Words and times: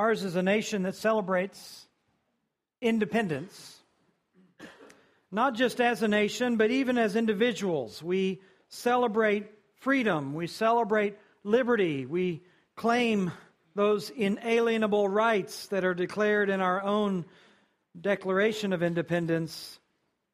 Ours 0.00 0.24
is 0.24 0.34
a 0.34 0.42
nation 0.42 0.84
that 0.84 0.94
celebrates 0.94 1.86
independence, 2.80 3.80
not 5.30 5.54
just 5.54 5.78
as 5.78 6.02
a 6.02 6.08
nation, 6.08 6.56
but 6.56 6.70
even 6.70 6.96
as 6.96 7.16
individuals. 7.16 8.02
We 8.02 8.40
celebrate 8.70 9.50
freedom, 9.80 10.32
we 10.32 10.46
celebrate 10.46 11.18
liberty, 11.44 12.06
we 12.06 12.40
claim 12.76 13.30
those 13.74 14.08
inalienable 14.08 15.06
rights 15.06 15.66
that 15.66 15.84
are 15.84 15.92
declared 15.92 16.48
in 16.48 16.62
our 16.62 16.82
own 16.82 17.26
Declaration 18.00 18.72
of 18.72 18.82
Independence 18.82 19.78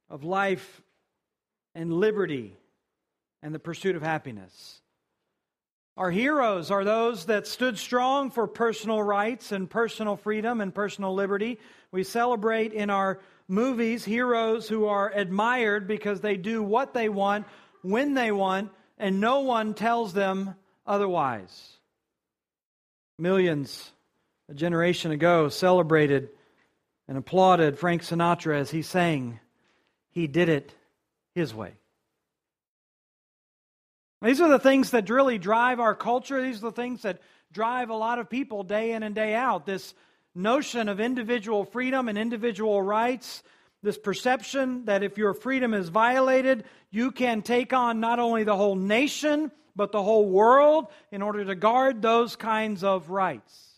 of 0.09 0.23
life 0.23 0.81
and 1.75 1.93
liberty 1.93 2.57
and 3.43 3.53
the 3.53 3.59
pursuit 3.59 3.97
of 3.97 4.03
happiness. 4.03 4.81
Our 5.97 6.11
heroes 6.11 6.71
are 6.71 6.85
those 6.85 7.25
that 7.27 7.47
stood 7.47 7.79
strong 7.79 8.31
for 8.31 8.47
personal 8.47 9.03
rights 9.03 9.51
and 9.51 9.69
personal 9.69 10.17
freedom 10.17 10.61
and 10.61 10.75
personal 10.75 11.15
liberty. 11.15 11.59
We 11.91 12.05
celebrate 12.05 12.75
in 12.75 12.91
our 12.91 13.19
movies 13.49 14.05
heroes 14.05 14.69
who 14.69 14.87
are 14.87 15.11
admired 15.11 15.89
because 15.89 16.21
they 16.21 16.37
do 16.37 16.63
what 16.63 16.93
they 16.93 17.09
want, 17.09 17.47
when 17.81 18.13
they 18.13 18.31
want, 18.31 18.73
and 18.99 19.21
no 19.21 19.41
one 19.41 19.73
tells 19.73 20.13
them 20.13 20.55
otherwise. 20.87 21.79
Millions 23.19 23.91
a 24.51 24.55
generation 24.55 25.13
ago 25.13 25.49
celebrated 25.49 26.29
and 27.09 27.17
applauded 27.17 27.79
Frank 27.79 28.03
Sinatra 28.03 28.59
as 28.59 28.71
he 28.71 28.83
sang, 28.83 29.41
He 30.11 30.27
Did 30.27 30.51
It 30.51 30.75
His 31.35 31.55
Way. 31.55 31.73
These 34.23 34.41
are 34.41 34.49
the 34.49 34.59
things 34.59 34.91
that 34.91 35.11
really 35.11 35.39
drive 35.39 35.79
our 35.79 35.95
culture. 35.95 36.41
These 36.41 36.59
are 36.59 36.71
the 36.71 36.73
things 36.73 37.03
that 37.03 37.21
drive 37.53 37.91
a 37.91 37.95
lot 37.95 38.19
of 38.19 38.31
people 38.31 38.63
day 38.65 38.93
in 38.93 39.03
and 39.03 39.15
day 39.15 39.35
out. 39.35 39.67
This 39.67 39.95
notion 40.35 40.89
of 40.89 41.01
individual 41.01 41.65
freedom 41.65 42.09
and 42.09 42.17
individual 42.17 42.81
rights, 42.81 43.43
this 43.83 43.99
perception 43.99 44.87
that 44.87 45.03
if 45.03 45.19
your 45.19 45.35
freedom 45.35 45.75
is 45.75 45.89
violated, 45.89 46.65
you 46.91 47.11
can 47.11 47.43
take 47.43 47.73
on 47.73 48.01
not 48.01 48.19
only 48.19 48.45
the 48.45 48.57
whole 48.57 48.75
nation, 48.75 49.51
but 49.75 49.93
the 49.93 50.03
whole 50.03 50.27
world 50.27 50.87
in 51.13 51.21
order 51.21 51.45
to 51.45 51.55
guard 51.55 52.01
those 52.01 52.37
kinds 52.37 52.83
of 52.83 53.11
rights. 53.11 53.75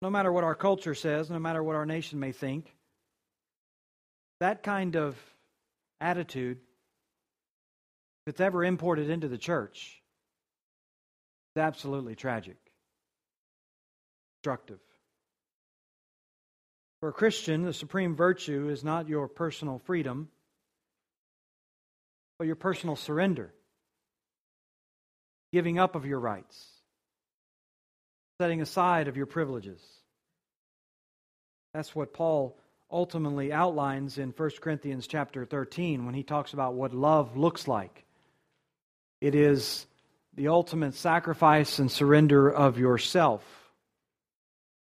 No 0.00 0.08
matter 0.08 0.32
what 0.32 0.44
our 0.44 0.54
culture 0.54 0.94
says, 0.94 1.30
no 1.30 1.38
matter 1.38 1.62
what 1.62 1.76
our 1.76 1.84
nation 1.84 2.18
may 2.20 2.32
think, 2.32 2.74
that 4.40 4.62
kind 4.62 4.96
of 4.96 5.18
attitude 6.00 6.58
if 8.26 8.34
it's 8.34 8.40
ever 8.40 8.64
imported 8.64 9.10
into 9.10 9.28
the 9.28 9.38
church, 9.38 10.00
it's 11.50 11.60
absolutely 11.60 12.14
tragic, 12.14 12.56
destructive. 14.38 14.80
For 17.00 17.08
a 17.08 17.12
Christian, 17.12 17.62
the 17.64 17.72
supreme 17.72 18.14
virtue 18.14 18.68
is 18.68 18.84
not 18.84 19.08
your 19.08 19.26
personal 19.26 19.78
freedom, 19.78 20.28
but 22.38 22.46
your 22.46 22.56
personal 22.56 22.94
surrender, 22.94 23.54
giving 25.52 25.78
up 25.78 25.94
of 25.94 26.04
your 26.04 26.20
rights, 26.20 26.66
setting 28.38 28.60
aside 28.60 29.08
of 29.08 29.16
your 29.16 29.26
privileges. 29.26 29.82
That's 31.72 31.94
what 31.94 32.12
Paul 32.12 32.58
ultimately 32.90 33.52
outlines 33.52 34.18
in 34.18 34.30
1 34.36 34.50
Corinthians 34.60 35.06
chapter 35.06 35.44
13 35.46 36.04
when 36.04 36.14
he 36.14 36.22
talks 36.22 36.52
about 36.52 36.74
what 36.74 36.92
love 36.92 37.36
looks 37.36 37.66
like. 37.66 38.04
It 39.20 39.34
is 39.34 39.86
the 40.34 40.48
ultimate 40.48 40.94
sacrifice 40.94 41.78
and 41.78 41.90
surrender 41.90 42.48
of 42.48 42.78
yourself. 42.78 43.44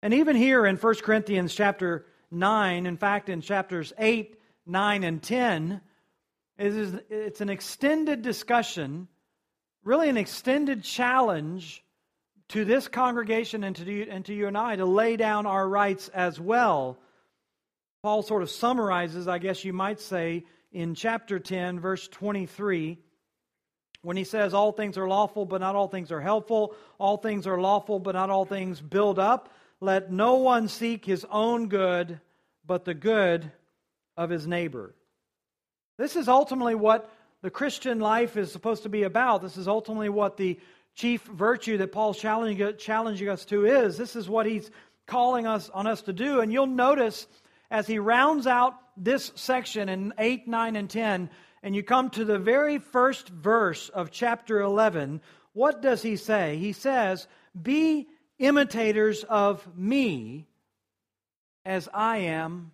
And 0.03 0.15
even 0.15 0.37
here 0.37 0.67
in 0.67 0.77
1 0.77 0.95
Corinthians 0.97 1.55
chapter 1.55 2.07
9, 2.31 2.87
in 2.87 2.97
fact, 2.97 3.29
in 3.29 3.41
chapters 3.41 3.93
8, 3.97 4.37
9, 4.67 5.05
and 5.05 5.23
10, 5.23 5.81
it's 6.59 7.41
an 7.41 7.49
extended 7.49 8.23
discussion, 8.23 9.09
really 9.85 10.09
an 10.09 10.17
extended 10.17 10.83
challenge 10.83 11.85
to 12.49 12.65
this 12.65 12.89
congregation 12.89 13.65
and 13.65 13.77
to, 13.77 13.91
you, 13.91 14.07
and 14.11 14.25
to 14.25 14.35
you 14.35 14.47
and 14.49 14.59
I 14.59 14.77
to 14.77 14.85
lay 14.85 15.17
down 15.17 15.47
our 15.47 15.69
rights 15.69 16.09
as 16.09 16.39
well. 16.41 16.99
Paul 18.03 18.23
sort 18.23 18.43
of 18.43 18.51
summarizes, 18.51 19.29
I 19.29 19.39
guess 19.39 19.65
you 19.65 19.73
might 19.73 20.01
say, 20.01 20.45
in 20.73 20.95
chapter 20.95 21.39
10, 21.39 21.81
verse 21.81 22.09
23 22.09 22.99
when 24.05 24.17
he 24.17 24.25
says 24.25 24.55
all 24.55 24.71
things 24.71 24.99
are 24.99 25.09
lawful, 25.09 25.47
but 25.47 25.61
not 25.61 25.75
all 25.75 25.89
things 25.89 26.13
are 26.13 26.21
helpful, 26.21 26.75
all 26.99 27.17
things 27.17 27.47
are 27.47 27.61
lawful, 27.61 27.99
but 27.99 28.15
not 28.15 28.31
all 28.31 28.45
things 28.45 28.81
build 28.81 29.19
up, 29.19 29.49
let 29.81 30.13
no 30.13 30.35
one 30.35 30.69
seek 30.69 31.05
his 31.05 31.27
own 31.31 31.69
good, 31.69 32.21
but 32.67 32.85
the 32.85 32.95
good 32.95 33.51
of 34.17 34.31
his 34.31 34.47
neighbor. 34.47 34.95
This 35.99 36.17
is 36.17 36.29
ultimately 36.29 36.75
what 36.75 37.11
the 37.43 37.51
Christian 37.51 37.99
life 37.99 38.37
is 38.37 38.53
supposed 38.53 38.85
to 38.85 38.89
be 38.89 39.03
about. 39.03 39.43
This 39.43 39.57
is 39.57 39.69
ultimately 39.69 40.09
what 40.09 40.37
the 40.37 40.59
chief 40.95 41.23
virtue 41.25 41.79
that 41.79 41.93
Paul's 41.93 42.19
challenging, 42.19 43.29
us 43.29 43.45
to 43.47 43.67
is. 43.67 43.97
This 43.97 44.17
is 44.17 44.29
what 44.29 44.47
he's 44.47 44.71
calling 45.07 45.47
us 45.47 45.71
on 45.71 45.87
us 45.87 46.03
to 46.03 46.13
do. 46.13 46.41
And 46.41 46.53
you'll 46.53 46.67
notice 46.67 47.27
as 47.71 47.87
he 47.87 47.99
rounds 47.99 48.47
out 48.47 48.75
this 48.97 49.33
section 49.35 49.89
in 49.89 50.15
8, 50.19 50.47
9, 50.47 50.77
and 50.77 50.89
10, 50.89 51.31
and 51.65 51.75
you 51.75 51.83
come 51.83 52.11
to 52.11 52.27
the 52.27 52.39
very 52.39 52.79
first 52.79 53.31
verse 53.31 53.89
of 53.89 54.11
chapter 54.11 54.61
11, 54.61 55.23
what 55.55 55.81
does 55.81 56.03
he 56.03 56.17
say? 56.17 56.59
He 56.59 56.75
says, 56.75 57.27
Be 57.61 58.07
imitators 58.39 59.25
of 59.25 59.67
me 59.75 60.47
as 61.65 61.89
I 61.95 62.19
am 62.19 62.73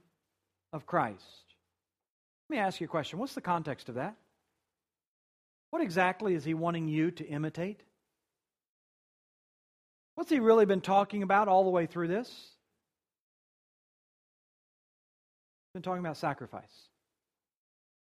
of 0.73 0.87
Christ. 0.87 1.23
Let 2.49 2.57
me 2.57 2.61
ask 2.61 2.81
you 2.81 2.87
a 2.87 2.89
question. 2.89 3.21
What's 3.21 3.35
the 3.35 3.41
context 3.41 3.89
of 3.89 3.95
that? 3.95 4.17
What 5.71 5.83
exactly 5.83 6.35
is 6.35 6.43
he 6.43 6.55
wanting 6.55 6.89
you 6.89 7.13
to 7.13 7.25
imitate? 7.25 7.81
What's 10.17 10.31
he 10.31 10.41
really 10.41 10.67
been 10.67 10.81
talking 10.81 11.23
about 11.23 11.47
all 11.47 11.63
the 11.63 11.71
way 11.71 11.87
through 11.87 12.09
this? 12.09 12.29
He's 12.29 12.57
been 15.75 15.83
talking 15.83 16.01
about 16.01 16.17
sacrifice. 16.17 16.90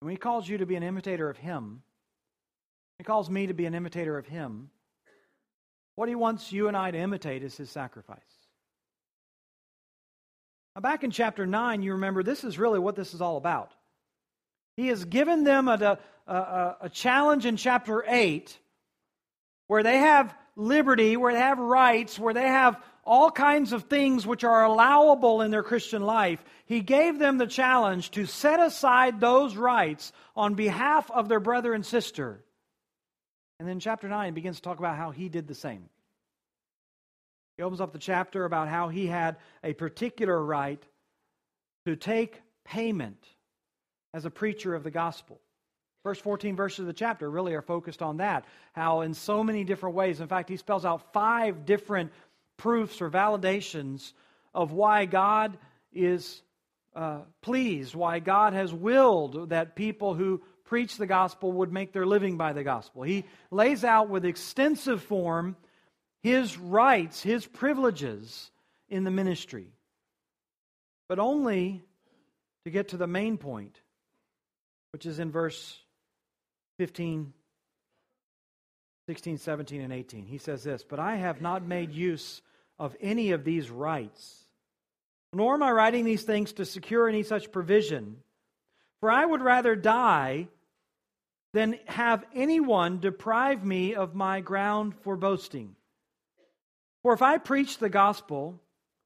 When 0.01 0.09
he 0.09 0.17
calls 0.17 0.49
you 0.49 0.57
to 0.57 0.65
be 0.65 0.75
an 0.75 0.83
imitator 0.83 1.29
of 1.29 1.37
him, 1.37 1.83
he 2.97 3.03
calls 3.03 3.29
me 3.29 3.47
to 3.47 3.53
be 3.53 3.65
an 3.65 3.75
imitator 3.75 4.17
of 4.17 4.25
him. 4.25 4.71
What 5.95 6.09
he 6.09 6.15
wants 6.15 6.51
you 6.51 6.67
and 6.67 6.75
I 6.75 6.89
to 6.89 6.97
imitate 6.97 7.43
is 7.43 7.55
his 7.55 7.69
sacrifice. 7.69 8.17
Now, 10.75 10.81
back 10.81 11.03
in 11.03 11.11
chapter 11.11 11.45
9, 11.45 11.83
you 11.83 11.93
remember 11.93 12.23
this 12.23 12.43
is 12.43 12.57
really 12.57 12.79
what 12.79 12.95
this 12.95 13.13
is 13.13 13.21
all 13.21 13.37
about. 13.37 13.73
He 14.75 14.87
has 14.87 15.05
given 15.05 15.43
them 15.43 15.67
a, 15.67 15.99
a, 16.25 16.75
a 16.81 16.89
challenge 16.89 17.45
in 17.45 17.55
chapter 17.55 18.03
8 18.07 18.57
where 19.67 19.83
they 19.83 19.97
have 19.99 20.33
liberty, 20.55 21.15
where 21.15 21.33
they 21.33 21.39
have 21.39 21.59
rights, 21.59 22.17
where 22.17 22.33
they 22.33 22.47
have 22.47 22.81
all 23.03 23.31
kinds 23.31 23.73
of 23.73 23.83
things 23.83 24.27
which 24.27 24.43
are 24.43 24.63
allowable 24.63 25.41
in 25.41 25.51
their 25.51 25.63
Christian 25.63 26.03
life, 26.03 26.43
he 26.65 26.81
gave 26.81 27.17
them 27.17 27.37
the 27.37 27.47
challenge 27.47 28.11
to 28.11 28.25
set 28.25 28.59
aside 28.59 29.19
those 29.19 29.55
rights 29.55 30.11
on 30.35 30.53
behalf 30.53 31.09
of 31.11 31.27
their 31.27 31.39
brother 31.39 31.73
and 31.73 31.85
sister. 31.85 32.43
And 33.59 33.67
then 33.67 33.79
chapter 33.79 34.07
9 34.07 34.33
begins 34.33 34.57
to 34.57 34.61
talk 34.61 34.79
about 34.79 34.97
how 34.97 35.11
he 35.11 35.29
did 35.29 35.47
the 35.47 35.55
same. 35.55 35.89
He 37.57 37.63
opens 37.63 37.81
up 37.81 37.93
the 37.93 37.99
chapter 37.99 38.45
about 38.45 38.69
how 38.69 38.89
he 38.89 39.07
had 39.07 39.37
a 39.63 39.73
particular 39.73 40.43
right 40.43 40.81
to 41.85 41.95
take 41.95 42.41
payment 42.63 43.23
as 44.13 44.25
a 44.25 44.31
preacher 44.31 44.75
of 44.75 44.83
the 44.83 44.91
gospel. 44.91 45.39
First 46.03 46.21
14 46.21 46.55
verses 46.55 46.79
of 46.79 46.85
the 46.87 46.93
chapter 46.93 47.29
really 47.29 47.53
are 47.53 47.61
focused 47.61 48.01
on 48.01 48.17
that. 48.17 48.45
How, 48.73 49.01
in 49.01 49.13
so 49.13 49.43
many 49.43 49.63
different 49.63 49.95
ways, 49.95 50.19
in 50.19 50.27
fact, 50.27 50.49
he 50.49 50.57
spells 50.57 50.85
out 50.85 51.13
five 51.13 51.65
different 51.65 52.11
proofs 52.61 53.01
or 53.01 53.09
validations 53.09 54.13
of 54.53 54.71
why 54.71 55.05
God 55.05 55.57
is 55.91 56.41
uh, 56.95 57.21
pleased, 57.41 57.95
why 57.95 58.19
God 58.19 58.53
has 58.53 58.71
willed 58.71 59.49
that 59.49 59.75
people 59.75 60.13
who 60.13 60.41
preach 60.65 60.97
the 60.97 61.07
gospel 61.07 61.51
would 61.53 61.73
make 61.73 61.91
their 61.91 62.05
living 62.05 62.37
by 62.37 62.53
the 62.53 62.63
gospel. 62.63 63.01
He 63.01 63.25
lays 63.49 63.83
out 63.83 64.09
with 64.09 64.25
extensive 64.25 65.01
form 65.01 65.55
his 66.21 66.55
rights, 66.55 67.23
his 67.23 67.47
privileges 67.47 68.51
in 68.89 69.03
the 69.05 69.11
ministry, 69.11 69.67
but 71.09 71.17
only 71.17 71.81
to 72.63 72.69
get 72.69 72.89
to 72.89 72.97
the 72.97 73.07
main 73.07 73.37
point, 73.37 73.75
which 74.91 75.07
is 75.07 75.17
in 75.17 75.31
verse 75.31 75.79
15, 76.77 77.33
16, 79.07 79.37
17, 79.39 79.81
and 79.81 79.91
18. 79.91 80.25
He 80.27 80.37
says 80.37 80.63
this 80.63 80.83
But 80.83 80.99
I 80.99 81.15
have 81.15 81.41
not 81.41 81.65
made 81.65 81.91
use 81.91 82.41
of 82.81 82.97
any 82.99 83.31
of 83.31 83.43
these 83.43 83.69
rights. 83.69 84.43
Nor 85.33 85.53
am 85.53 85.61
I 85.61 85.69
writing 85.71 86.03
these 86.03 86.23
things 86.23 86.53
to 86.53 86.65
secure 86.65 87.07
any 87.07 87.21
such 87.21 87.51
provision. 87.51 88.17
For 88.99 89.11
I 89.11 89.23
would 89.23 89.43
rather 89.43 89.75
die 89.75 90.47
than 91.53 91.77
have 91.85 92.25
anyone 92.33 92.99
deprive 92.99 93.63
me 93.63 93.93
of 93.93 94.15
my 94.15 94.41
ground 94.41 94.95
for 95.03 95.15
boasting. 95.15 95.75
For 97.03 97.13
if 97.13 97.21
I 97.21 97.37
preach 97.37 97.77
the 97.77 97.89
gospel, 97.89 98.59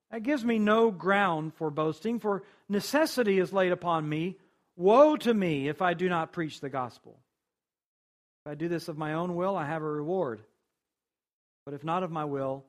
that 0.10 0.24
gives 0.24 0.45
me 0.45 0.57
no 0.57 0.89
ground 0.89 1.54
for 1.56 1.69
boasting, 1.69 2.19
for 2.19 2.44
necessity 2.69 3.39
is 3.39 3.51
laid 3.51 3.74
upon 3.74 4.07
me. 4.07 4.38
Woe 4.77 5.18
to 5.18 5.33
me 5.33 5.68
if 5.68 5.81
I 5.81 5.95
do 5.95 6.07
not 6.07 6.31
preach 6.31 6.62
the 6.62 6.69
gospel. 6.69 7.19
If 8.45 8.51
I 8.54 8.56
do 8.56 8.69
this 8.69 8.88
of 8.88 8.98
my 8.98 9.16
own 9.16 9.36
will, 9.36 9.57
I 9.57 9.66
have 9.66 9.81
a 9.81 9.86
reward. 9.86 10.42
But 11.66 11.74
if 11.74 11.83
not 11.83 12.04
of 12.04 12.12
my 12.12 12.24
will, 12.24 12.63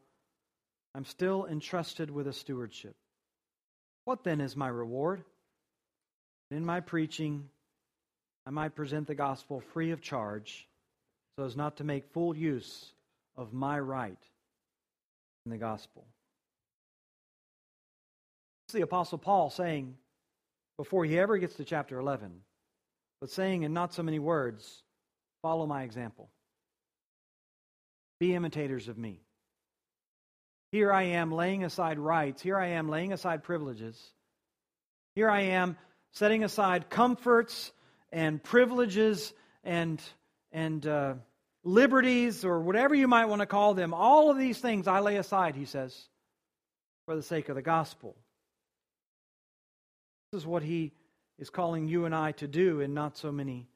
I'm 0.96 1.04
still 1.04 1.46
entrusted 1.46 2.10
with 2.10 2.26
a 2.26 2.32
stewardship. 2.32 2.96
What 4.06 4.24
then 4.24 4.40
is 4.40 4.56
my 4.56 4.68
reward? 4.68 5.22
In 6.50 6.64
my 6.64 6.80
preaching, 6.80 7.50
I 8.46 8.50
might 8.50 8.74
present 8.74 9.06
the 9.06 9.14
gospel 9.14 9.60
free 9.74 9.90
of 9.90 10.00
charge, 10.00 10.66
so 11.36 11.44
as 11.44 11.54
not 11.54 11.76
to 11.76 11.84
make 11.84 12.14
full 12.14 12.34
use 12.34 12.92
of 13.36 13.52
my 13.52 13.78
right 13.78 14.16
in 15.44 15.50
the 15.50 15.58
gospel. 15.58 16.06
It's 18.64 18.72
the 18.72 18.80
Apostle 18.80 19.18
Paul 19.18 19.50
saying, 19.50 19.98
before 20.78 21.04
he 21.04 21.18
ever 21.18 21.36
gets 21.36 21.56
to 21.56 21.64
chapter 21.64 21.98
11, 21.98 22.40
but 23.20 23.28
saying 23.28 23.64
in 23.64 23.74
not 23.74 23.92
so 23.92 24.02
many 24.02 24.18
words, 24.18 24.82
follow 25.42 25.66
my 25.66 25.82
example. 25.82 26.30
Be 28.18 28.34
imitators 28.34 28.88
of 28.88 28.96
me. 28.96 29.25
Here 30.72 30.92
I 30.92 31.04
am 31.04 31.32
laying 31.32 31.64
aside 31.64 31.98
rights. 31.98 32.42
Here 32.42 32.58
I 32.58 32.68
am 32.68 32.88
laying 32.88 33.12
aside 33.12 33.44
privileges. 33.44 34.00
Here 35.14 35.30
I 35.30 35.42
am 35.42 35.76
setting 36.12 36.44
aside 36.44 36.90
comforts 36.90 37.72
and 38.12 38.42
privileges 38.42 39.32
and, 39.64 40.00
and 40.52 40.86
uh, 40.86 41.14
liberties 41.64 42.44
or 42.44 42.60
whatever 42.60 42.94
you 42.94 43.08
might 43.08 43.26
want 43.26 43.40
to 43.40 43.46
call 43.46 43.74
them. 43.74 43.94
All 43.94 44.30
of 44.30 44.38
these 44.38 44.58
things 44.58 44.86
I 44.86 45.00
lay 45.00 45.16
aside, 45.16 45.54
he 45.54 45.64
says, 45.64 45.96
for 47.06 47.16
the 47.16 47.22
sake 47.22 47.48
of 47.48 47.56
the 47.56 47.62
gospel. 47.62 48.16
This 50.32 50.42
is 50.42 50.46
what 50.46 50.62
he 50.62 50.92
is 51.38 51.50
calling 51.50 51.88
you 51.88 52.04
and 52.04 52.14
I 52.14 52.32
to 52.32 52.48
do 52.48 52.80
in 52.80 52.94
not 52.94 53.16
so 53.16 53.30
many 53.30 53.68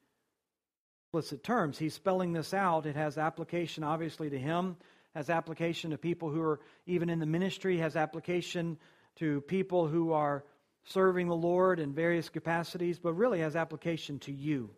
explicit 1.07 1.43
terms. 1.43 1.79
He's 1.79 1.95
spelling 1.95 2.33
this 2.33 2.55
out. 2.55 2.87
It 2.87 2.97
has 2.97 3.19
application, 3.19 3.85
obviously, 3.85 4.31
to 4.31 4.39
him, 4.39 4.77
has 5.15 5.31
application 5.31 5.91
to 5.91 5.99
people 5.99 6.31
who 6.31 6.43
are 6.43 6.61
even 6.87 7.11
in 7.11 7.19
the 7.19 7.27
ministry, 7.27 7.79
has 7.79 7.97
application 7.97 8.79
to 9.17 9.41
people 9.43 9.87
who 9.87 10.13
are 10.13 10.45
serving 10.85 11.29
the 11.29 11.35
Lord 11.35 11.81
in 11.81 11.93
various 11.93 12.29
capacities, 12.29 12.99
but 12.99 13.13
really 13.15 13.41
has 13.41 13.57
application 13.57 14.19
to 14.21 14.33
you. 14.33 14.71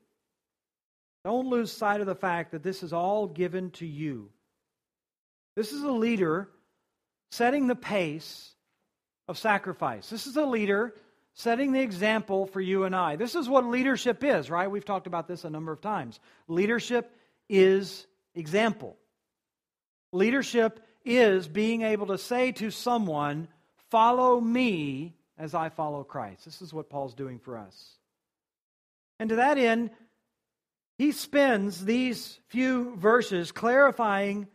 Don't 1.24 1.48
lose 1.48 1.70
sight 1.70 2.00
of 2.00 2.06
the 2.06 2.14
fact 2.14 2.52
that 2.52 2.62
this 2.62 2.82
is 2.82 2.92
all 2.92 3.26
given 3.28 3.70
to 3.72 3.86
you. 3.86 4.30
This 5.54 5.72
is 5.72 5.82
a 5.82 5.92
leader 5.92 6.48
setting 7.30 7.66
the 7.66 7.76
pace 7.76 8.50
of 9.28 9.38
sacrifice. 9.38 10.08
This 10.10 10.26
is 10.26 10.36
a 10.36 10.44
leader 10.44 10.94
setting 11.34 11.72
the 11.72 11.80
example 11.80 12.46
for 12.46 12.60
you 12.60 12.84
and 12.84 12.94
I. 12.94 13.16
This 13.16 13.34
is 13.34 13.48
what 13.48 13.64
leadership 13.64 14.24
is, 14.24 14.50
right? 14.50 14.70
We've 14.70 14.84
talked 14.84 15.06
about 15.06 15.28
this 15.28 15.44
a 15.44 15.50
number 15.50 15.72
of 15.72 15.80
times. 15.80 16.18
Leadership 16.48 17.16
is 17.48 18.06
example. 18.34 18.96
Leadership 20.12 20.80
is 21.04 21.48
being 21.48 21.82
able 21.82 22.08
to 22.08 22.18
say 22.18 22.52
to 22.52 22.70
someone, 22.70 23.48
Follow 23.90 24.40
me 24.40 25.14
as 25.36 25.54
I 25.54 25.68
follow 25.68 26.04
Christ. 26.04 26.44
This 26.44 26.62
is 26.62 26.72
what 26.72 26.88
Paul's 26.88 27.14
doing 27.14 27.38
for 27.38 27.58
us. 27.58 27.96
And 29.18 29.28
to 29.30 29.36
that 29.36 29.58
end, 29.58 29.90
he 30.96 31.12
spends 31.12 31.84
these 31.84 32.38
few 32.48 32.96
verses 32.96 33.52
clarifying 33.52 34.48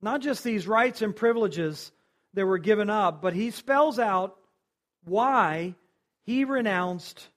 not 0.00 0.20
just 0.20 0.44
these 0.44 0.66
rights 0.66 1.02
and 1.02 1.14
privileges 1.14 1.92
that 2.34 2.46
were 2.46 2.58
given 2.58 2.90
up, 2.90 3.22
but 3.22 3.34
he 3.34 3.50
spells 3.50 3.98
out 3.98 4.36
why 5.04 5.74
he 6.24 6.44
renounced 6.44 7.28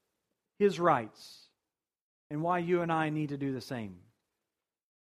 his 0.58 0.80
rights 0.80 1.48
and 2.30 2.42
why 2.42 2.60
you 2.60 2.82
and 2.82 2.92
I 2.92 3.10
need 3.10 3.30
to 3.30 3.38
do 3.38 3.54
the 3.54 3.62
same. 3.62 3.98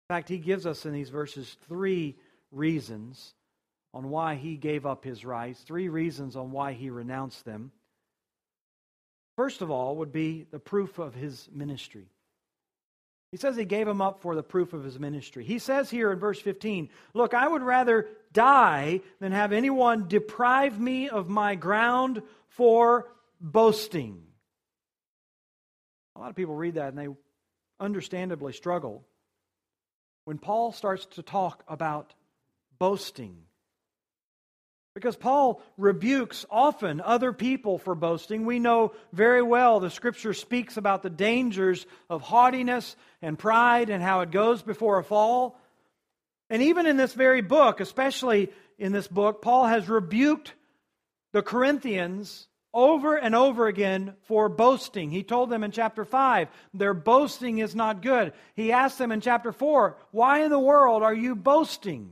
In 0.10 0.16
fact, 0.16 0.30
he 0.30 0.38
gives 0.38 0.68
us 0.68 0.86
in 0.86 0.94
these 0.94 1.10
verses 1.10 1.58
three 1.68 2.16
reasons 2.52 3.34
on 3.92 4.10
why 4.12 4.36
he 4.36 4.56
gave 4.56 4.86
up 4.86 5.04
his 5.04 5.26
rights, 5.26 5.62
three 5.62 5.90
reasons 5.90 6.36
on 6.36 6.52
why 6.52 6.74
he 6.74 6.92
renounced 6.92 7.44
them. 7.44 7.72
First 9.36 9.62
of 9.62 9.72
all, 9.72 9.96
would 9.98 10.12
be 10.12 10.46
the 10.52 10.60
proof 10.60 11.00
of 11.00 11.16
his 11.16 11.50
ministry. 11.52 12.06
He 13.32 13.38
says 13.38 13.56
he 13.56 13.66
gave 13.66 13.88
him 13.88 14.00
up 14.00 14.22
for 14.22 14.36
the 14.36 14.44
proof 14.44 14.74
of 14.74 14.84
his 14.84 15.00
ministry. 15.00 15.44
He 15.44 15.58
says 15.58 15.90
here 15.90 16.12
in 16.12 16.20
verse 16.20 16.40
15, 16.40 16.90
Look, 17.16 17.34
I 17.34 17.48
would 17.48 17.64
rather 17.64 18.08
die 18.32 19.02
than 19.20 19.32
have 19.32 19.54
anyone 19.54 20.08
deprive 20.08 20.80
me 20.80 21.10
of 21.10 21.30
my 21.30 21.56
ground 21.56 22.22
for 22.50 23.10
boasting. 23.42 24.22
A 26.16 26.20
lot 26.20 26.30
of 26.30 26.36
people 26.36 26.56
read 26.56 26.76
that 26.76 26.90
and 26.90 26.98
they 26.98 27.08
understandably 27.80 28.54
struggle. 28.54 29.04
When 30.26 30.38
Paul 30.38 30.72
starts 30.72 31.06
to 31.12 31.24
talk 31.24 31.64
about 31.68 32.14
boasting, 32.78 33.38
because 34.96 35.18
Paul 35.18 35.62
rebukes 35.78 36.46
often 36.50 37.02
other 37.02 37.34
people 37.34 37.78
for 37.78 37.96
boasting. 37.96 38.46
We 38.46 38.60
know 38.60 38.94
very 39.12 39.42
well 39.42 39.80
the 39.80 39.90
scripture 39.90 40.34
speaks 40.34 40.78
about 40.78 41.04
the 41.04 41.10
dangers 41.10 41.86
of 42.10 42.22
haughtiness 42.22 42.96
and 43.22 43.38
pride 43.38 43.90
and 43.90 44.02
how 44.02 44.22
it 44.22 44.32
goes 44.32 44.62
before 44.62 44.98
a 44.98 45.04
fall. 45.04 45.60
And 46.50 46.62
even 46.62 46.86
in 46.86 46.96
this 46.96 47.14
very 47.14 47.42
book, 47.42 47.82
especially 47.82 48.52
in 48.80 48.94
this 48.94 49.08
book, 49.08 49.42
Paul 49.42 49.66
has 49.66 49.90
rebuked 49.90 50.54
the 51.34 51.42
Corinthians 51.42 52.48
over 52.76 53.16
and 53.16 53.34
over 53.34 53.68
again 53.68 54.14
for 54.24 54.50
boasting. 54.50 55.10
He 55.10 55.24
told 55.24 55.50
them 55.50 55.64
in 55.64 55.72
chapter 55.72 56.04
5, 56.04 56.50
their 56.74 56.94
boasting 56.94 57.60
is 57.60 57.74
not 57.74 58.02
good. 58.02 58.34
He 58.54 58.74
asked 58.74 58.98
them 59.00 59.14
in 59.14 59.22
chapter 59.22 59.54
4, 59.54 59.98
why 60.12 60.44
in 60.44 60.52
the 60.52 60.60
world 60.60 61.02
are 61.02 61.14
you 61.14 61.36
boasting? 61.36 62.12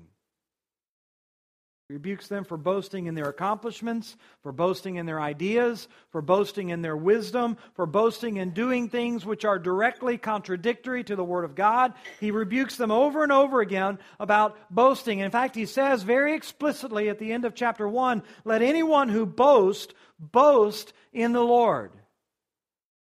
Rebukes 1.94 2.28
them 2.28 2.44
for 2.44 2.58
boasting 2.58 3.06
in 3.06 3.14
their 3.14 3.30
accomplishments, 3.30 4.18
for 4.42 4.52
boasting 4.52 4.96
in 4.96 5.06
their 5.06 5.22
ideas, 5.22 5.88
for 6.10 6.24
boasting 6.24 6.70
in 6.70 6.82
their 6.82 6.98
wisdom, 6.98 7.56
for 7.76 7.86
boasting 7.86 8.38
in 8.38 8.50
doing 8.50 8.90
things 8.90 9.28
which 9.28 9.46
are 9.46 9.60
directly 9.60 10.18
contradictory 10.18 11.04
to 11.04 11.16
the 11.16 11.24
Word 11.24 11.46
of 11.46 11.54
God. 11.54 11.94
He 12.20 12.32
rebukes 12.32 12.78
them 12.78 12.90
over 12.90 13.22
and 13.22 13.32
over 13.32 13.62
again 13.62 14.00
about 14.20 14.58
boasting. 14.72 15.20
In 15.20 15.30
fact, 15.30 15.54
he 15.54 15.68
says 15.68 16.02
very 16.02 16.34
explicitly 16.34 17.10
at 17.10 17.20
the 17.20 17.32
end 17.32 17.46
of 17.46 17.54
chapter 17.54 17.88
1 17.88 18.24
let 18.44 18.64
anyone 18.64 19.08
who 19.08 19.28
boasts 19.28 19.94
boast 20.18 20.94
in 21.12 21.32
the 21.32 21.46
Lord. 21.46 21.92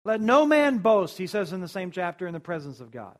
Let 0.03 0.19
no 0.19 0.45
man 0.45 0.79
boast, 0.79 1.17
he 1.17 1.27
says 1.27 1.53
in 1.53 1.61
the 1.61 1.69
same 1.69 1.91
chapter, 1.91 2.27
in 2.27 2.33
the 2.33 2.41
presence 2.41 2.81
of 2.81 2.91
God. 2.91 3.17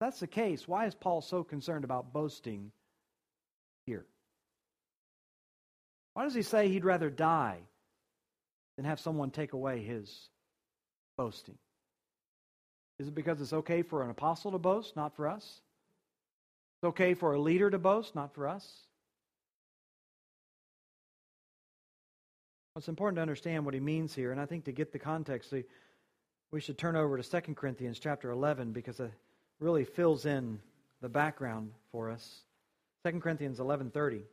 That's 0.00 0.18
the 0.18 0.26
case. 0.26 0.66
Why 0.66 0.86
is 0.86 0.94
Paul 0.96 1.20
so 1.20 1.44
concerned 1.44 1.84
about 1.84 2.12
boasting 2.12 2.72
here? 3.86 4.04
Why 6.14 6.24
does 6.24 6.34
he 6.34 6.42
say 6.42 6.68
he'd 6.68 6.84
rather 6.84 7.10
die 7.10 7.58
than 8.76 8.84
have 8.84 9.00
someone 9.00 9.30
take 9.30 9.52
away 9.52 9.82
his 9.82 10.28
boasting? 11.16 11.56
Is 12.98 13.08
it 13.08 13.14
because 13.14 13.40
it's 13.40 13.52
okay 13.52 13.82
for 13.82 14.02
an 14.02 14.10
apostle 14.10 14.52
to 14.52 14.58
boast, 14.58 14.96
not 14.96 15.14
for 15.16 15.28
us? 15.28 15.60
It's 16.76 16.88
okay 16.88 17.14
for 17.14 17.34
a 17.34 17.40
leader 17.40 17.70
to 17.70 17.78
boast, 17.78 18.14
not 18.14 18.34
for 18.34 18.48
us? 18.48 18.66
It's 22.76 22.88
important 22.88 23.16
to 23.16 23.22
understand 23.22 23.64
what 23.64 23.72
he 23.72 23.80
means 23.80 24.14
here, 24.14 24.32
and 24.32 24.40
I 24.40 24.44
think 24.44 24.64
to 24.64 24.72
get 24.72 24.92
the 24.92 24.98
context, 24.98 25.52
we 26.50 26.60
should 26.60 26.76
turn 26.76 26.96
over 26.96 27.16
to 27.16 27.40
2 27.42 27.54
Corinthians 27.54 27.98
chapter 27.98 28.30
11 28.30 28.72
because 28.72 29.00
it 29.00 29.10
really 29.60 29.84
fills 29.84 30.26
in 30.26 30.60
the 31.00 31.08
background 31.08 31.72
for 31.90 32.10
us. 32.10 32.42
2 33.06 33.20
Corinthians 33.20 33.60
11:30. 33.60 34.24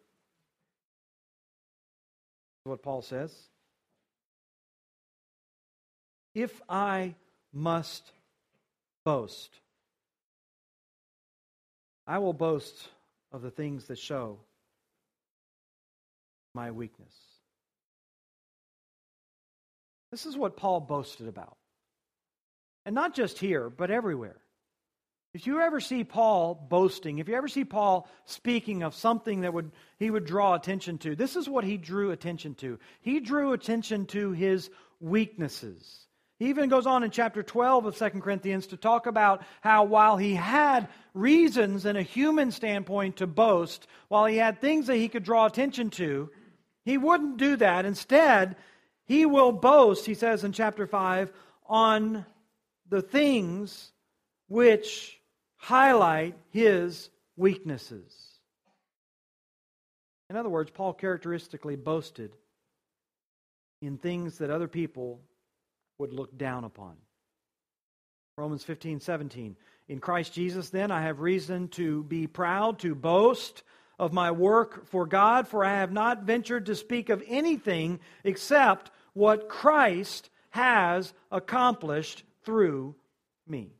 What 2.63 2.81
Paul 2.81 3.03
says. 3.03 3.49
If 6.33 6.59
I 6.67 7.13
must 7.51 8.11
boast, 9.05 9.59
I 12.07 12.17
will 12.17 12.33
boast 12.33 12.89
of 13.31 13.43
the 13.43 13.51
things 13.51 13.85
that 13.87 13.99
show 13.99 14.39
my 16.55 16.71
weakness. 16.71 17.13
This 20.09 20.25
is 20.25 20.35
what 20.35 20.57
Paul 20.57 20.79
boasted 20.79 21.27
about. 21.27 21.57
And 22.85 22.95
not 22.95 23.13
just 23.13 23.37
here, 23.37 23.69
but 23.69 23.91
everywhere. 23.91 24.42
If 25.33 25.47
you 25.47 25.61
ever 25.61 25.79
see 25.79 26.03
Paul 26.03 26.53
boasting, 26.69 27.17
if 27.17 27.27
you 27.27 27.35
ever 27.35 27.47
see 27.47 27.65
Paul 27.65 28.07
speaking 28.25 28.83
of 28.83 28.93
something 28.93 29.41
that 29.41 29.53
would 29.53 29.71
he 29.97 30.11
would 30.11 30.25
draw 30.25 30.53
attention 30.53 30.99
to, 30.99 31.15
this 31.15 31.35
is 31.35 31.49
what 31.49 31.63
he 31.63 31.77
drew 31.77 32.11
attention 32.11 32.53
to. 32.55 32.77
He 33.01 33.19
drew 33.19 33.53
attention 33.53 34.05
to 34.07 34.31
his 34.31 34.69
weaknesses. 34.99 36.05
He 36.37 36.49
even 36.49 36.69
goes 36.69 36.85
on 36.85 37.03
in 37.03 37.09
chapter 37.09 37.41
12 37.41 37.85
of 37.87 37.97
2 37.97 38.09
Corinthians 38.21 38.67
to 38.67 38.77
talk 38.77 39.07
about 39.07 39.43
how 39.61 39.85
while 39.85 40.17
he 40.17 40.35
had 40.35 40.87
reasons 41.15 41.85
in 41.85 41.95
a 41.95 42.03
human 42.03 42.51
standpoint 42.51 43.17
to 43.17 43.27
boast, 43.27 43.87
while 44.09 44.25
he 44.25 44.37
had 44.37 44.61
things 44.61 44.85
that 44.85 44.97
he 44.97 45.09
could 45.09 45.23
draw 45.23 45.47
attention 45.47 45.89
to, 45.91 46.29
he 46.85 46.97
wouldn't 46.97 47.37
do 47.37 47.55
that. 47.55 47.85
Instead, 47.85 48.55
he 49.05 49.25
will 49.25 49.51
boast, 49.51 50.05
he 50.05 50.13
says 50.13 50.43
in 50.43 50.51
chapter 50.51 50.85
5, 50.85 51.31
on 51.65 52.25
the 52.89 53.01
things 53.01 53.91
which 54.47 55.19
highlight 55.63 56.35
his 56.49 57.09
weaknesses. 57.37 58.13
In 60.29 60.35
other 60.35 60.49
words, 60.49 60.69
Paul 60.69 60.91
characteristically 60.91 61.77
boasted 61.77 62.35
in 63.81 63.97
things 63.97 64.39
that 64.39 64.49
other 64.49 64.67
people 64.67 65.21
would 65.99 66.11
look 66.11 66.37
down 66.37 66.65
upon. 66.65 66.97
Romans 68.37 68.65
15, 68.65 68.99
17. 68.99 69.55
In 69.87 69.99
Christ 69.99 70.33
Jesus, 70.33 70.69
then, 70.69 70.91
I 70.91 71.03
have 71.03 71.21
reason 71.21 71.69
to 71.69 72.03
be 72.03 72.27
proud, 72.27 72.79
to 72.79 72.93
boast 72.93 73.63
of 73.97 74.11
my 74.11 74.31
work 74.31 74.85
for 74.87 75.05
God, 75.05 75.47
for 75.47 75.63
I 75.63 75.75
have 75.75 75.93
not 75.93 76.23
ventured 76.23 76.65
to 76.65 76.75
speak 76.75 77.07
of 77.07 77.23
anything 77.25 78.01
except 78.25 78.91
what 79.13 79.47
Christ 79.47 80.29
has 80.49 81.13
accomplished 81.31 82.23
through 82.43 82.95
me. 83.47 83.71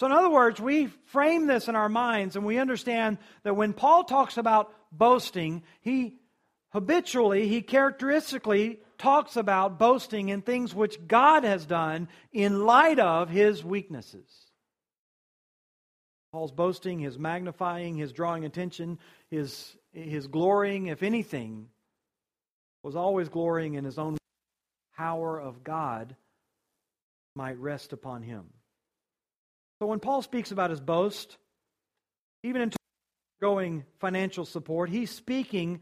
So, 0.00 0.06
in 0.06 0.12
other 0.12 0.30
words, 0.30 0.58
we 0.58 0.86
frame 0.86 1.46
this 1.46 1.68
in 1.68 1.76
our 1.76 1.90
minds 1.90 2.34
and 2.34 2.46
we 2.46 2.56
understand 2.56 3.18
that 3.42 3.54
when 3.54 3.74
Paul 3.74 4.04
talks 4.04 4.38
about 4.38 4.72
boasting, 4.90 5.62
he 5.82 6.16
habitually, 6.70 7.48
he 7.48 7.60
characteristically 7.60 8.80
talks 8.96 9.36
about 9.36 9.78
boasting 9.78 10.30
in 10.30 10.40
things 10.40 10.74
which 10.74 11.06
God 11.06 11.44
has 11.44 11.66
done 11.66 12.08
in 12.32 12.64
light 12.64 12.98
of 12.98 13.28
his 13.28 13.62
weaknesses. 13.62 14.24
Paul's 16.32 16.52
boasting, 16.52 16.98
his 16.98 17.18
magnifying, 17.18 17.98
his 17.98 18.14
drawing 18.14 18.46
attention, 18.46 18.98
his, 19.28 19.76
his 19.92 20.28
glorying, 20.28 20.86
if 20.86 21.02
anything, 21.02 21.68
was 22.82 22.96
always 22.96 23.28
glorying 23.28 23.74
in 23.74 23.84
his 23.84 23.98
own 23.98 24.16
power 24.96 25.38
of 25.38 25.62
God 25.62 26.16
might 27.36 27.58
rest 27.58 27.92
upon 27.92 28.22
him. 28.22 28.46
So 29.80 29.86
when 29.86 29.98
Paul 29.98 30.20
speaks 30.20 30.50
about 30.50 30.68
his 30.68 30.80
boast, 30.80 31.38
even 32.42 32.60
in 32.60 32.72
going 33.40 33.84
financial 33.98 34.44
support, 34.44 34.90
he's 34.90 35.10
speaking 35.10 35.80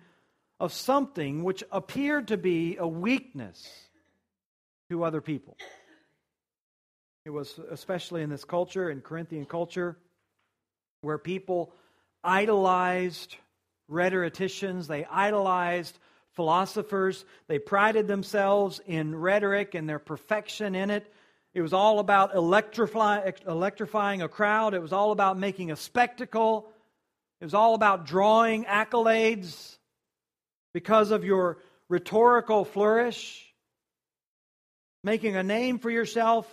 of 0.61 0.73
something 0.73 1.43
which 1.43 1.65
appeared 1.73 2.29
to 2.29 2.37
be 2.37 2.77
a 2.77 2.87
weakness 2.87 3.69
to 4.91 5.03
other 5.03 5.21
people. 5.21 5.57
It 7.27 7.31
was 7.31 7.59
especially 7.71 8.23
in 8.23 8.31
this 8.31 8.45
culture, 8.45 8.89
in 8.89 9.01
Corinthian 9.01 9.45
culture, 9.47 9.99
where 11.01 11.19
people 11.19 11.73
idolized 12.23 13.35
rhetoricians, 13.89 14.87
they 14.87 15.05
idolized 15.07 15.99
philosophers, 16.35 17.25
they 17.49 17.59
prided 17.59 18.07
themselves 18.07 18.81
in 18.87 19.17
rhetoric 19.17 19.75
and 19.75 19.89
their 19.89 19.99
perfection 19.99 20.77
in 20.77 20.91
it. 20.91 21.13
It 21.55 21.63
was 21.63 21.73
all 21.73 21.99
about 21.99 22.35
electrify, 22.35 23.31
electrifying 23.47 24.23
a 24.23 24.29
crowd, 24.29 24.75
it 24.75 24.83
was 24.83 24.93
all 24.93 25.13
about 25.13 25.39
making 25.39 25.71
a 25.71 25.77
spectacle, 25.77 26.71
it 27.41 27.45
was 27.45 27.55
all 27.55 27.75
about 27.75 28.07
drawing 28.07 28.65
accolades 28.65 29.77
because 30.75 31.11
of 31.11 31.25
your 31.25 31.59
rhetorical 31.89 32.65
flourish, 32.65 33.45
making 35.03 35.37
a 35.37 35.43
name 35.43 35.79
for 35.79 35.91
yourself. 35.91 36.47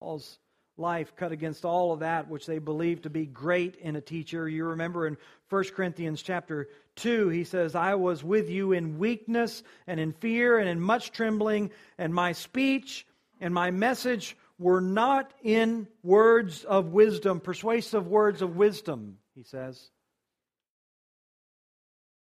Paul's 0.00 0.38
life 0.76 1.14
cut 1.16 1.32
against 1.32 1.64
all 1.64 1.92
of 1.92 2.00
that 2.00 2.28
which 2.28 2.46
they 2.46 2.58
believed 2.58 3.02
to 3.02 3.10
be 3.10 3.26
great 3.26 3.76
in 3.76 3.96
a 3.96 4.00
teacher. 4.00 4.48
You 4.48 4.66
remember 4.66 5.06
in 5.06 5.16
1 5.50 5.64
Corinthians 5.74 6.22
chapter 6.22 6.68
2, 6.98 7.28
he 7.30 7.44
says, 7.44 7.74
I 7.74 7.94
was 7.94 8.22
with 8.22 8.50
you 8.50 8.72
in 8.72 8.98
weakness 8.98 9.62
and 9.86 9.98
in 9.98 10.12
fear 10.12 10.58
and 10.58 10.68
in 10.68 10.80
much 10.80 11.12
trembling, 11.12 11.70
and 11.96 12.14
my 12.14 12.32
speech 12.32 13.06
and 13.40 13.54
my 13.54 13.70
message 13.70 14.36
were 14.58 14.80
not 14.80 15.32
in 15.42 15.88
words 16.02 16.64
of 16.64 16.92
wisdom, 16.92 17.40
persuasive 17.40 18.06
words 18.06 18.42
of 18.42 18.56
wisdom, 18.56 19.18
he 19.34 19.42
says 19.42 19.90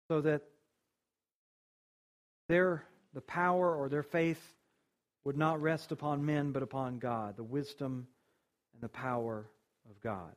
so 0.08 0.20
that 0.20 0.42
their 2.48 2.84
the 3.14 3.20
power 3.20 3.74
or 3.74 3.88
their 3.88 4.02
faith 4.02 4.40
would 5.24 5.36
not 5.36 5.60
rest 5.60 5.90
upon 5.90 6.24
men 6.24 6.52
but 6.52 6.62
upon 6.62 6.98
God, 6.98 7.36
the 7.36 7.42
wisdom 7.42 8.06
and 8.74 8.82
the 8.82 8.88
power 8.88 9.46
of 9.90 10.00
God. 10.00 10.32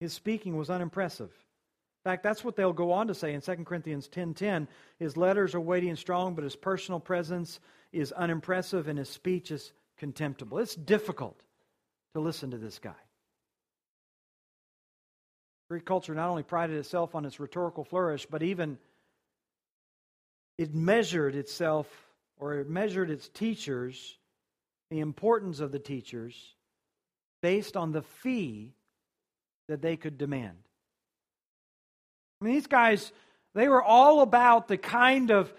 His 0.00 0.12
speaking 0.12 0.56
was 0.56 0.70
unimpressive. 0.70 1.30
Fact, 2.06 2.22
that's 2.22 2.44
what 2.44 2.54
they'll 2.54 2.72
go 2.72 2.92
on 2.92 3.08
to 3.08 3.14
say 3.16 3.34
in 3.34 3.40
2 3.40 3.64
Corinthians 3.64 4.06
10:10. 4.06 4.68
His 5.00 5.16
letters 5.16 5.56
are 5.56 5.60
weighty 5.60 5.88
and 5.88 5.98
strong, 5.98 6.36
but 6.36 6.44
his 6.44 6.54
personal 6.54 7.00
presence 7.00 7.58
is 7.90 8.12
unimpressive 8.12 8.86
and 8.86 8.96
his 8.96 9.08
speech 9.08 9.50
is 9.50 9.72
contemptible. 9.96 10.58
It's 10.58 10.76
difficult 10.76 11.42
to 12.14 12.20
listen 12.20 12.52
to 12.52 12.58
this 12.58 12.78
guy. 12.78 12.94
Greek 15.68 15.84
culture 15.84 16.14
not 16.14 16.28
only 16.28 16.44
prided 16.44 16.76
itself 16.76 17.16
on 17.16 17.24
its 17.24 17.40
rhetorical 17.40 17.82
flourish, 17.82 18.24
but 18.24 18.40
even 18.40 18.78
it 20.58 20.72
measured 20.72 21.34
itself 21.34 21.88
or 22.36 22.54
it 22.54 22.68
measured 22.68 23.10
its 23.10 23.28
teachers, 23.28 24.16
the 24.90 25.00
importance 25.00 25.58
of 25.58 25.72
the 25.72 25.80
teachers, 25.80 26.54
based 27.42 27.76
on 27.76 27.90
the 27.90 28.02
fee 28.02 28.76
that 29.66 29.82
they 29.82 29.96
could 29.96 30.16
demand. 30.16 30.65
I 32.40 32.44
mean, 32.44 32.54
these 32.54 32.66
guys, 32.66 33.12
they 33.54 33.68
were 33.68 33.82
all 33.82 34.20
about 34.20 34.68
the 34.68 34.76
kind 34.76 35.30
of 35.30 35.52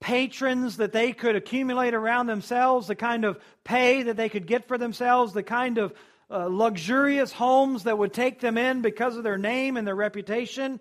patrons 0.00 0.78
that 0.78 0.92
they 0.92 1.12
could 1.12 1.36
accumulate 1.36 1.94
around 1.94 2.26
themselves, 2.26 2.86
the 2.88 2.94
kind 2.94 3.24
of 3.24 3.38
pay 3.64 4.04
that 4.04 4.16
they 4.16 4.28
could 4.28 4.46
get 4.46 4.66
for 4.66 4.76
themselves, 4.76 5.32
the 5.32 5.42
kind 5.42 5.78
of 5.78 5.94
uh, 6.30 6.46
luxurious 6.50 7.32
homes 7.32 7.84
that 7.84 7.98
would 7.98 8.12
take 8.12 8.40
them 8.40 8.56
in 8.56 8.82
because 8.82 9.16
of 9.16 9.22
their 9.22 9.38
name 9.38 9.76
and 9.76 9.86
their 9.86 9.94
reputation. 9.94 10.80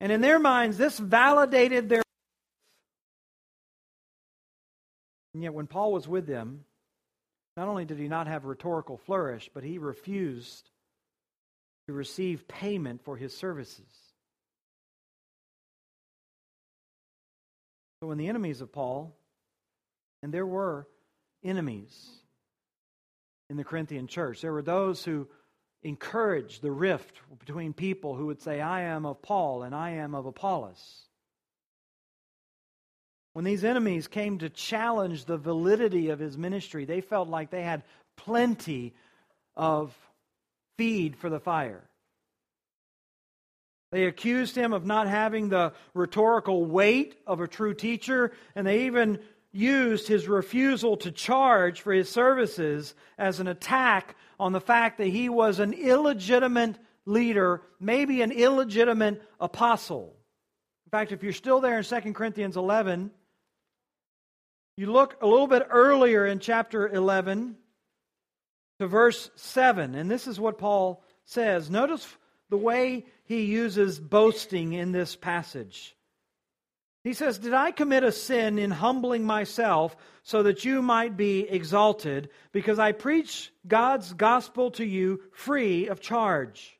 And 0.00 0.12
in 0.12 0.20
their 0.20 0.38
minds, 0.38 0.76
this 0.76 0.98
validated 0.98 1.88
their. 1.88 2.02
And 5.34 5.42
yet, 5.42 5.54
when 5.54 5.66
Paul 5.66 5.92
was 5.92 6.06
with 6.06 6.26
them, 6.26 6.64
not 7.56 7.68
only 7.68 7.86
did 7.86 7.98
he 7.98 8.08
not 8.08 8.26
have 8.26 8.44
rhetorical 8.44 8.98
flourish, 8.98 9.50
but 9.52 9.64
he 9.64 9.78
refused 9.78 10.70
to 11.86 11.92
receive 11.92 12.48
payment 12.48 13.02
for 13.04 13.16
his 13.16 13.36
services. 13.36 13.86
So, 18.00 18.08
when 18.08 18.18
the 18.18 18.28
enemies 18.28 18.60
of 18.60 18.72
Paul, 18.72 19.16
and 20.22 20.32
there 20.32 20.46
were 20.46 20.86
enemies, 21.44 22.20
in 23.48 23.56
the 23.56 23.64
Corinthian 23.64 24.06
church. 24.06 24.40
There 24.40 24.52
were 24.52 24.62
those 24.62 25.04
who 25.04 25.28
encouraged 25.82 26.62
the 26.62 26.70
rift 26.70 27.20
between 27.38 27.72
people 27.72 28.16
who 28.16 28.26
would 28.26 28.42
say, 28.42 28.60
I 28.60 28.82
am 28.82 29.06
of 29.06 29.22
Paul 29.22 29.62
and 29.62 29.74
I 29.74 29.90
am 29.90 30.14
of 30.14 30.26
Apollos. 30.26 31.02
When 33.34 33.44
these 33.44 33.64
enemies 33.64 34.08
came 34.08 34.38
to 34.38 34.48
challenge 34.48 35.26
the 35.26 35.36
validity 35.36 36.08
of 36.08 36.18
his 36.18 36.38
ministry, 36.38 36.86
they 36.86 37.02
felt 37.02 37.28
like 37.28 37.50
they 37.50 37.62
had 37.62 37.82
plenty 38.16 38.94
of 39.56 39.94
feed 40.76 41.16
for 41.16 41.30
the 41.30 41.40
fire. 41.40 41.88
They 43.92 44.04
accused 44.04 44.56
him 44.56 44.72
of 44.72 44.84
not 44.84 45.06
having 45.06 45.48
the 45.48 45.72
rhetorical 45.94 46.64
weight 46.64 47.16
of 47.26 47.40
a 47.40 47.48
true 47.48 47.74
teacher, 47.74 48.32
and 48.54 48.66
they 48.66 48.86
even 48.86 49.20
used 49.52 50.06
his 50.08 50.28
refusal 50.28 50.96
to 50.98 51.10
charge 51.10 51.80
for 51.80 51.92
his 51.92 52.10
services 52.10 52.94
as 53.16 53.40
an 53.40 53.48
attack 53.48 54.16
on 54.38 54.52
the 54.52 54.60
fact 54.60 54.98
that 54.98 55.06
he 55.06 55.28
was 55.28 55.60
an 55.60 55.72
illegitimate 55.72 56.76
leader, 57.06 57.62
maybe 57.80 58.20
an 58.20 58.32
illegitimate 58.32 59.22
apostle. 59.40 60.14
In 60.86 60.90
fact, 60.90 61.12
if 61.12 61.22
you're 61.22 61.32
still 61.32 61.60
there 61.60 61.78
in 61.78 61.84
2 61.84 62.12
Corinthians 62.12 62.56
11, 62.56 63.10
you 64.76 64.92
look 64.92 65.16
a 65.22 65.26
little 65.26 65.46
bit 65.46 65.66
earlier 65.70 66.26
in 66.26 66.38
chapter 66.38 66.86
11 66.86 67.56
to 68.78 68.86
verse 68.86 69.30
7, 69.36 69.94
and 69.94 70.10
this 70.10 70.26
is 70.26 70.38
what 70.38 70.58
Paul 70.58 71.02
says. 71.24 71.70
Notice 71.70 72.06
the 72.50 72.56
way 72.56 73.06
he 73.24 73.44
uses 73.44 73.98
boasting 73.98 74.72
in 74.72 74.92
this 74.92 75.16
passage. 75.16 75.96
He 77.02 77.12
says, 77.12 77.38
Did 77.38 77.54
I 77.54 77.70
commit 77.70 78.02
a 78.02 78.12
sin 78.12 78.58
in 78.58 78.70
humbling 78.72 79.24
myself 79.24 79.96
so 80.22 80.42
that 80.42 80.64
you 80.64 80.82
might 80.82 81.16
be 81.16 81.48
exalted? 81.48 82.30
Because 82.52 82.78
I 82.78 82.92
preach 82.92 83.52
God's 83.66 84.12
gospel 84.12 84.72
to 84.72 84.84
you 84.84 85.20
free 85.32 85.86
of 85.86 86.00
charge. 86.00 86.75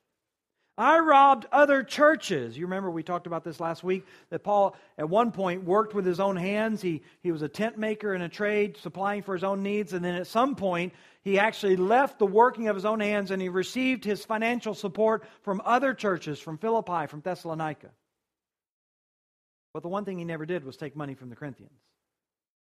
I 0.78 0.98
robbed 0.98 1.46
other 1.52 1.82
churches. 1.82 2.56
You 2.56 2.66
remember 2.66 2.90
we 2.90 3.02
talked 3.02 3.26
about 3.26 3.44
this 3.44 3.60
last 3.60 3.82
week 3.82 4.06
that 4.28 4.44
Paul, 4.44 4.76
at 4.98 5.08
one 5.08 5.32
point, 5.32 5.64
worked 5.64 5.94
with 5.94 6.04
his 6.04 6.20
own 6.20 6.36
hands. 6.36 6.82
He, 6.82 7.02
he 7.22 7.32
was 7.32 7.40
a 7.40 7.48
tent 7.48 7.78
maker 7.78 8.14
in 8.14 8.20
a 8.20 8.28
trade, 8.28 8.76
supplying 8.76 9.22
for 9.22 9.32
his 9.32 9.42
own 9.42 9.62
needs. 9.62 9.94
And 9.94 10.04
then 10.04 10.14
at 10.14 10.26
some 10.26 10.54
point, 10.54 10.92
he 11.22 11.38
actually 11.38 11.76
left 11.76 12.18
the 12.18 12.26
working 12.26 12.68
of 12.68 12.76
his 12.76 12.84
own 12.84 13.00
hands 13.00 13.30
and 13.30 13.40
he 13.40 13.48
received 13.48 14.04
his 14.04 14.22
financial 14.22 14.74
support 14.74 15.24
from 15.42 15.62
other 15.64 15.94
churches, 15.94 16.38
from 16.38 16.58
Philippi, 16.58 17.06
from 17.06 17.22
Thessalonica. 17.22 17.88
But 19.72 19.82
the 19.82 19.88
one 19.88 20.04
thing 20.04 20.18
he 20.18 20.24
never 20.24 20.44
did 20.44 20.62
was 20.62 20.76
take 20.76 20.94
money 20.94 21.14
from 21.14 21.30
the 21.30 21.36
Corinthians. 21.36 21.80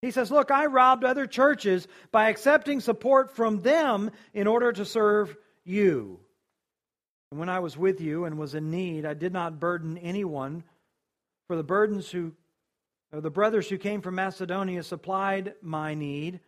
He 0.03 0.11
says, 0.11 0.31
Look, 0.31 0.51
I 0.51 0.67
robbed 0.67 1.05
other 1.05 1.27
churches 1.27 1.89
by 2.13 2.29
accepting 2.29 2.81
support 2.81 3.35
from 3.35 3.63
them 3.63 4.11
in 4.35 4.47
order 4.47 4.71
to 4.71 4.85
serve 4.85 5.35
you. 5.65 6.21
And 7.31 7.41
when 7.41 7.49
I 7.49 7.59
was 7.59 7.77
with 7.77 8.01
you 8.01 8.25
and 8.25 8.39
was 8.39 8.55
in 8.55 8.71
need, 8.71 9.05
I 9.05 9.15
did 9.15 9.33
not 9.33 9.59
burden 9.59 9.99
anyone, 9.99 10.63
for 11.49 11.57
the 11.57 11.65
burdens 11.65 12.11
who 12.11 12.33
the 13.13 13.31
brothers 13.31 13.69
who 13.69 13.79
came 13.79 14.03
from 14.03 14.17
Macedonia 14.17 14.83
supplied 14.83 15.55
my 15.63 15.95
need. 15.95 16.41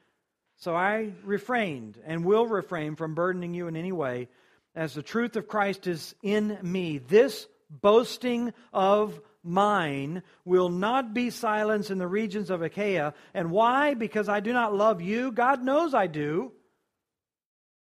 So 0.56 0.74
I 0.74 1.12
refrained 1.24 1.98
and 2.04 2.24
will 2.24 2.46
refrain 2.46 2.96
from 2.96 3.14
burdening 3.14 3.54
you 3.54 3.68
in 3.68 3.76
any 3.76 3.92
way, 3.92 4.28
as 4.74 4.94
the 4.94 5.02
truth 5.02 5.36
of 5.36 5.48
Christ 5.48 5.86
is 5.86 6.14
in 6.22 6.58
me. 6.62 6.98
This 6.98 7.46
boasting 7.70 8.52
of 8.72 9.20
mine 9.44 10.22
will 10.44 10.68
not 10.68 11.14
be 11.14 11.30
silenced 11.30 11.90
in 11.90 11.98
the 11.98 12.08
regions 12.08 12.50
of 12.50 12.60
Achaia. 12.60 13.14
And 13.34 13.50
why? 13.50 13.94
Because 13.94 14.28
I 14.28 14.40
do 14.40 14.52
not 14.52 14.74
love 14.74 15.00
you. 15.00 15.32
God 15.32 15.62
knows 15.62 15.94
I 15.94 16.06
do. 16.06 16.52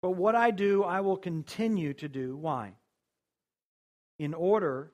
But 0.02 0.10
what 0.10 0.34
I 0.34 0.50
do, 0.50 0.84
I 0.84 1.00
will 1.00 1.16
continue 1.16 1.94
to 1.94 2.08
do. 2.08 2.36
Why? 2.36 2.74
In 4.18 4.34
order 4.34 4.92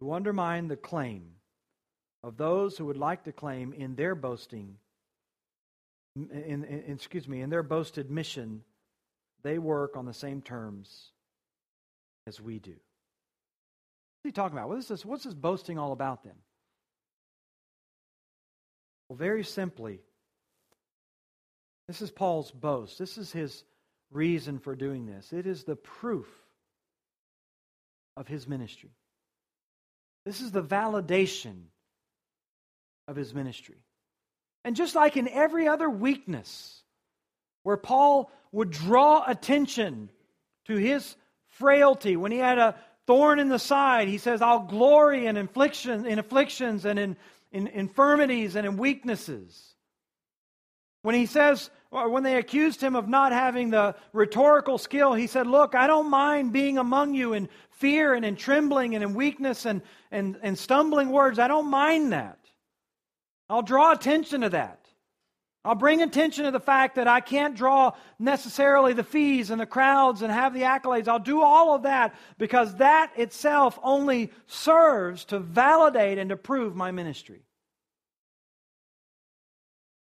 to 0.00 0.12
undermine 0.12 0.68
the 0.68 0.76
claim 0.76 1.32
of 2.22 2.36
those 2.36 2.76
who 2.76 2.86
would 2.86 2.96
like 2.96 3.24
to 3.24 3.32
claim 3.32 3.72
in 3.72 3.94
their 3.94 4.14
boasting, 4.14 4.76
in, 6.16 6.64
in, 6.64 6.84
excuse 6.88 7.28
me, 7.28 7.40
in 7.40 7.50
their 7.50 7.62
boasted 7.62 8.10
mission, 8.10 8.62
they 9.42 9.58
work 9.58 9.96
on 9.96 10.04
the 10.04 10.14
same 10.14 10.42
terms 10.42 11.10
as 12.26 12.40
we 12.40 12.58
do. 12.58 12.70
What's 12.70 14.24
he 14.24 14.32
talking 14.32 14.56
about? 14.56 14.68
What 14.68 14.78
is 14.78 14.88
this, 14.88 15.04
what's 15.04 15.24
this 15.24 15.34
boasting 15.34 15.78
all 15.78 15.92
about 15.92 16.24
then? 16.24 16.34
Well, 19.08 19.16
very 19.16 19.44
simply, 19.44 20.00
this 21.86 22.02
is 22.02 22.10
Paul's 22.10 22.50
boast. 22.50 22.98
This 22.98 23.16
is 23.16 23.32
his 23.32 23.64
reason 24.10 24.58
for 24.58 24.74
doing 24.74 25.06
this. 25.06 25.32
It 25.32 25.46
is 25.46 25.64
the 25.64 25.76
proof 25.76 26.26
of 28.18 28.26
his 28.26 28.48
ministry. 28.48 28.90
This 30.26 30.40
is 30.40 30.50
the 30.50 30.62
validation 30.62 31.62
of 33.06 33.16
his 33.16 33.32
ministry. 33.32 33.78
And 34.64 34.74
just 34.74 34.94
like 34.94 35.16
in 35.16 35.28
every 35.28 35.68
other 35.68 35.88
weakness, 35.88 36.82
where 37.62 37.76
Paul 37.76 38.30
would 38.50 38.70
draw 38.70 39.24
attention 39.24 40.10
to 40.66 40.76
his 40.76 41.16
frailty, 41.58 42.16
when 42.16 42.32
he 42.32 42.38
had 42.38 42.58
a 42.58 42.74
thorn 43.06 43.38
in 43.38 43.48
the 43.48 43.58
side, 43.58 44.08
he 44.08 44.18
says, 44.18 44.42
I'll 44.42 44.66
glory 44.66 45.26
in, 45.26 45.36
affliction, 45.36 46.04
in 46.04 46.18
afflictions 46.18 46.84
and 46.84 46.98
in, 46.98 47.16
in 47.52 47.68
infirmities 47.68 48.56
and 48.56 48.66
in 48.66 48.76
weaknesses. 48.76 49.74
When 51.02 51.14
he 51.14 51.26
says, 51.26 51.70
when 51.90 52.22
they 52.22 52.36
accused 52.36 52.82
him 52.82 52.94
of 52.94 53.08
not 53.08 53.32
having 53.32 53.70
the 53.70 53.94
rhetorical 54.12 54.76
skill, 54.76 55.14
he 55.14 55.26
said, 55.26 55.46
Look, 55.46 55.74
I 55.74 55.86
don't 55.86 56.10
mind 56.10 56.52
being 56.52 56.76
among 56.76 57.14
you 57.14 57.32
in 57.32 57.48
fear 57.70 58.14
and 58.14 58.24
in 58.24 58.36
trembling 58.36 58.94
and 58.94 59.02
in 59.02 59.14
weakness 59.14 59.64
and, 59.64 59.80
and, 60.10 60.38
and 60.42 60.58
stumbling 60.58 61.08
words. 61.08 61.38
I 61.38 61.48
don't 61.48 61.70
mind 61.70 62.12
that. 62.12 62.38
I'll 63.48 63.62
draw 63.62 63.92
attention 63.92 64.42
to 64.42 64.50
that. 64.50 64.84
I'll 65.64 65.74
bring 65.74 66.02
attention 66.02 66.44
to 66.44 66.50
the 66.50 66.60
fact 66.60 66.96
that 66.96 67.08
I 67.08 67.20
can't 67.20 67.56
draw 67.56 67.92
necessarily 68.18 68.92
the 68.92 69.02
fees 69.02 69.50
and 69.50 69.60
the 69.60 69.66
crowds 69.66 70.22
and 70.22 70.30
have 70.30 70.54
the 70.54 70.62
accolades. 70.62 71.08
I'll 71.08 71.18
do 71.18 71.42
all 71.42 71.74
of 71.74 71.82
that 71.82 72.14
because 72.36 72.76
that 72.76 73.12
itself 73.16 73.78
only 73.82 74.30
serves 74.46 75.24
to 75.26 75.38
validate 75.38 76.18
and 76.18 76.30
to 76.30 76.36
prove 76.36 76.76
my 76.76 76.90
ministry. 76.90 77.42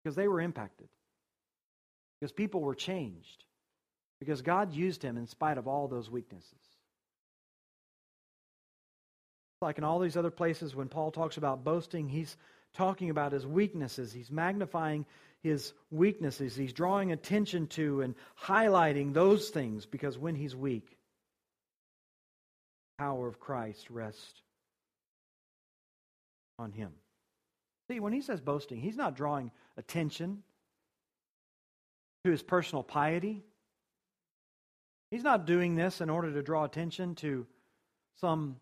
Because 0.03 0.17
they 0.17 0.29
were 0.29 0.41
impacted 0.41 0.89
because 2.21 2.33
people 2.33 2.61
were 2.61 2.75
changed, 2.75 3.45
because 4.21 4.43
God 4.43 4.73
used 4.73 5.03
him 5.03 5.17
in 5.17 5.27
spite 5.27 5.59
of 5.59 5.69
all 5.69 5.89
those 5.89 6.11
weaknesses. 6.11 6.53
Like 9.63 9.79
in 9.79 9.85
all 9.85 9.99
these 9.99 10.17
other 10.17 10.31
places, 10.31 10.75
when 10.75 10.89
Paul 10.89 11.11
talks 11.11 11.37
about 11.37 11.65
boasting, 11.65 12.09
he's 12.09 12.37
talking 12.75 13.11
about 13.11 13.33
his 13.33 13.47
weaknesses. 13.47 14.13
He's 14.13 14.31
magnifying 14.31 15.07
his 15.43 15.73
weaknesses. 15.91 16.55
He's 16.55 16.73
drawing 16.73 17.13
attention 17.13 17.67
to 17.69 18.03
and 18.03 18.15
highlighting 18.43 19.15
those 19.15 19.49
things 19.49 19.87
because 19.87 20.19
when 20.19 20.35
he's 20.35 20.55
weak, 20.55 20.89
the 22.99 23.05
power 23.05 23.27
of 23.27 23.41
Christ 23.41 23.89
rests 23.91 24.43
on 26.59 26.73
him. 26.73 26.93
See, 27.91 28.01
when 28.01 28.13
he 28.13 28.21
says 28.21 28.41
boasting, 28.41 28.81
he's 28.81 28.97
not 28.97 29.17
drawing 29.17 29.51
attention 29.77 30.43
to 32.27 32.33
his 32.33 32.43
personal 32.43 32.83
piety. 32.83 33.45
He's 35.13 35.23
not 35.23 35.47
doing 35.47 35.77
this 35.77 36.01
in 36.01 36.11
order 36.11 36.33
to 36.33 36.43
draw 36.43 36.65
attention 36.65 37.15
to 37.17 37.47
some 38.21 38.57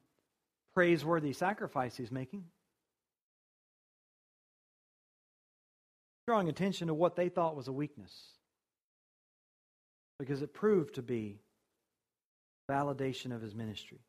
praiseworthy 0.75 1.33
sacrifice 1.33 1.97
he's 1.97 2.13
making. 2.13 2.45
Drawing 6.27 6.51
attention 6.51 6.89
to 6.89 6.95
what 6.95 7.17
they 7.17 7.31
thought 7.31 7.57
was 7.57 7.69
a 7.69 7.73
weakness. 7.73 8.13
Because 10.19 10.43
it 10.43 10.53
proved 10.53 10.97
to 10.97 11.03
be 11.03 11.41
validation 12.71 13.35
of 13.35 13.41
his 13.41 13.55
ministry. 13.55 14.01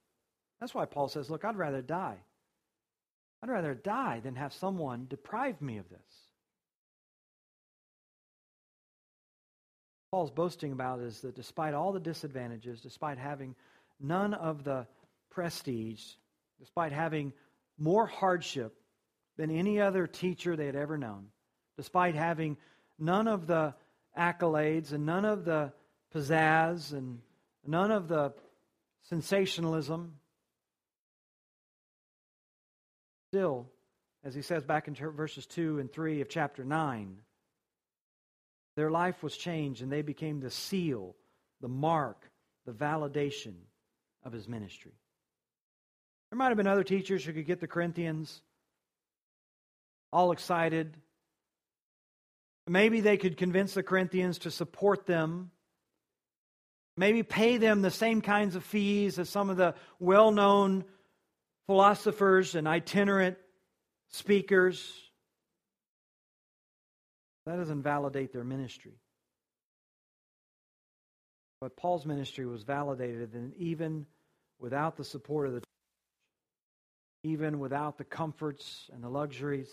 That's 0.60 0.74
why 0.74 0.86
Paul 0.86 1.08
says, 1.08 1.30
Look, 1.30 1.46
I'd 1.46 1.56
rather 1.56 1.82
die. 1.82 2.18
I'd 3.42 3.50
rather 3.50 3.74
die 3.74 4.20
than 4.22 4.36
have 4.36 4.54
someone 4.54 5.08
deprive 5.10 5.62
me 5.62 5.78
of 5.78 5.90
this. 5.90 6.25
Paul's 10.16 10.32
boasting 10.32 10.72
about 10.72 11.02
is 11.02 11.20
that 11.20 11.36
despite 11.36 11.74
all 11.74 11.92
the 11.92 12.00
disadvantages, 12.00 12.80
despite 12.80 13.18
having 13.18 13.54
none 14.00 14.34
of 14.34 14.64
the 14.64 14.88
prestige, 15.30 16.02
despite 16.58 16.94
having 16.94 17.34
more 17.78 18.08
hardship 18.08 18.74
than 19.36 19.52
any 19.52 19.82
other 19.82 20.08
teacher 20.08 20.56
they 20.56 20.68
had 20.68 20.76
ever 20.78 20.98
known, 20.98 21.26
despite 21.76 22.16
having 22.16 22.56
none 22.98 23.28
of 23.28 23.46
the 23.46 23.74
accolades 24.18 24.94
and 24.94 25.06
none 25.06 25.26
of 25.26 25.44
the 25.44 25.74
pizzazz 26.14 26.94
and 26.94 27.20
none 27.68 27.92
of 27.92 28.08
the 28.08 28.34
sensationalism, 29.10 30.14
still, 33.28 33.68
as 34.24 34.34
he 34.34 34.42
says 34.42 34.64
back 34.64 34.88
in 34.88 34.96
verses 34.96 35.46
2 35.46 35.80
and 35.80 35.92
3 35.92 36.22
of 36.22 36.30
chapter 36.30 36.64
9, 36.64 37.18
their 38.76 38.92
life 38.92 39.24
was 39.24 39.36
changed 39.36 39.82
and 39.82 39.92
they 39.92 40.02
became 40.02 40.40
the 40.40 40.52
seal, 40.52 41.16
the 41.62 41.68
mark, 41.68 42.30
the 42.66 42.72
validation 42.72 43.54
of 44.24 44.34
his 44.34 44.48
ministry. 44.48 44.94
There 46.30 46.38
might 46.38 46.50
have 46.50 46.58
been 46.58 46.68
other 46.68 46.84
teachers 46.84 47.24
who 47.24 47.34
could 47.34 47.46
get 47.46 47.60
the 47.60 47.68
Corinthians 47.68 48.42
all 50.12 50.32
excited. 50.32 50.98
Maybe 52.68 53.02
they 53.02 53.18
could 53.18 53.38
convince 53.38 53.74
the 53.74 53.84
Corinthians 53.84 54.40
to 54.40 54.52
support 54.52 55.06
them. 55.06 55.52
Maybe 56.98 57.24
pay 57.24 57.58
them 57.58 57.82
the 57.82 57.92
same 57.92 58.22
kinds 58.22 58.56
of 58.56 58.64
fees 58.64 59.20
as 59.20 59.30
some 59.30 59.50
of 59.50 59.58
the 59.58 59.76
well 60.00 60.32
known 60.32 60.86
philosophers 61.68 62.56
and 62.56 62.68
itinerant 62.68 63.38
speakers. 64.10 65.05
That 67.46 67.58
doesn't 67.58 67.84
validate 67.84 68.34
their 68.34 68.44
ministry. 68.44 68.94
But 71.62 71.78
Paul's 71.78 72.06
ministry 72.06 72.46
was 72.46 72.64
validated, 72.64 73.34
and 73.34 73.54
even 73.56 74.06
without 74.60 74.98
the 74.98 75.04
support 75.04 75.48
of 75.48 75.54
the 75.54 75.60
church, 75.60 75.66
even 77.24 77.60
without 77.60 77.98
the 77.98 78.04
comforts 78.04 78.90
and 78.94 79.04
the 79.04 79.10
luxuries, 79.10 79.70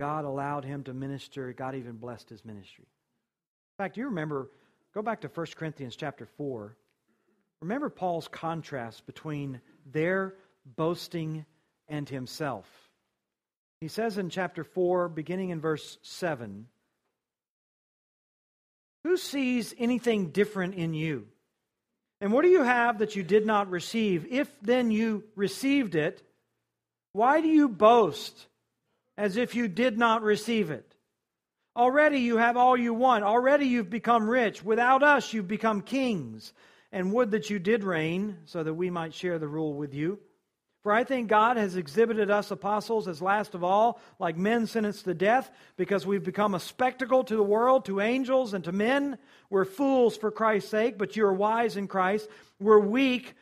God 0.00 0.24
allowed 0.24 0.64
him 0.64 0.84
to 0.84 0.94
minister. 0.94 1.52
God 1.52 1.74
even 1.74 1.92
blessed 1.92 2.28
his 2.30 2.44
ministry. 2.44 2.84
In 2.84 3.84
fact, 3.84 3.96
you 3.96 4.06
remember, 4.06 4.50
go 4.94 5.02
back 5.02 5.20
to 5.22 5.28
1 5.28 5.46
Corinthians 5.56 5.96
chapter 5.96 6.26
4. 6.36 6.76
Remember 7.60 7.88
Paul's 7.88 8.28
contrast 8.28 9.06
between 9.06 9.60
their 9.86 10.34
boasting 10.76 11.44
and 11.88 12.08
himself. 12.08 12.66
He 13.82 13.88
says 13.88 14.16
in 14.16 14.30
chapter 14.30 14.62
4, 14.62 15.08
beginning 15.08 15.50
in 15.50 15.60
verse 15.60 15.98
7, 16.02 16.68
Who 19.02 19.16
sees 19.16 19.74
anything 19.76 20.30
different 20.30 20.76
in 20.76 20.94
you? 20.94 21.26
And 22.20 22.32
what 22.32 22.42
do 22.42 22.48
you 22.48 22.62
have 22.62 23.00
that 23.00 23.16
you 23.16 23.24
did 23.24 23.44
not 23.44 23.68
receive? 23.68 24.24
If 24.30 24.48
then 24.60 24.92
you 24.92 25.24
received 25.34 25.96
it, 25.96 26.22
why 27.12 27.40
do 27.40 27.48
you 27.48 27.68
boast 27.68 28.46
as 29.18 29.36
if 29.36 29.56
you 29.56 29.66
did 29.66 29.98
not 29.98 30.22
receive 30.22 30.70
it? 30.70 30.94
Already 31.76 32.20
you 32.20 32.36
have 32.36 32.56
all 32.56 32.76
you 32.76 32.94
want. 32.94 33.24
Already 33.24 33.66
you've 33.66 33.90
become 33.90 34.30
rich. 34.30 34.62
Without 34.64 35.02
us, 35.02 35.32
you've 35.32 35.48
become 35.48 35.82
kings. 35.82 36.52
And 36.92 37.12
would 37.12 37.32
that 37.32 37.50
you 37.50 37.58
did 37.58 37.82
reign, 37.82 38.36
so 38.44 38.62
that 38.62 38.74
we 38.74 38.90
might 38.90 39.12
share 39.12 39.40
the 39.40 39.48
rule 39.48 39.74
with 39.74 39.92
you. 39.92 40.20
For 40.82 40.92
I 40.92 41.04
think 41.04 41.28
God 41.28 41.58
has 41.58 41.76
exhibited 41.76 42.28
us 42.28 42.50
apostles 42.50 43.06
as 43.06 43.22
last 43.22 43.54
of 43.54 43.62
all, 43.62 44.00
like 44.18 44.36
men 44.36 44.66
sentenced 44.66 45.04
to 45.04 45.14
death, 45.14 45.48
because 45.76 46.04
we've 46.04 46.24
become 46.24 46.56
a 46.56 46.60
spectacle 46.60 47.22
to 47.22 47.36
the 47.36 47.42
world, 47.42 47.84
to 47.84 48.00
angels, 48.00 48.52
and 48.52 48.64
to 48.64 48.72
men. 48.72 49.16
We're 49.48 49.64
fools 49.64 50.16
for 50.16 50.32
Christ's 50.32 50.70
sake, 50.70 50.98
but 50.98 51.14
you 51.14 51.24
are 51.24 51.32
wise 51.32 51.76
in 51.76 51.86
Christ. 51.86 52.28
We're 52.58 52.80
weak, 52.80 53.34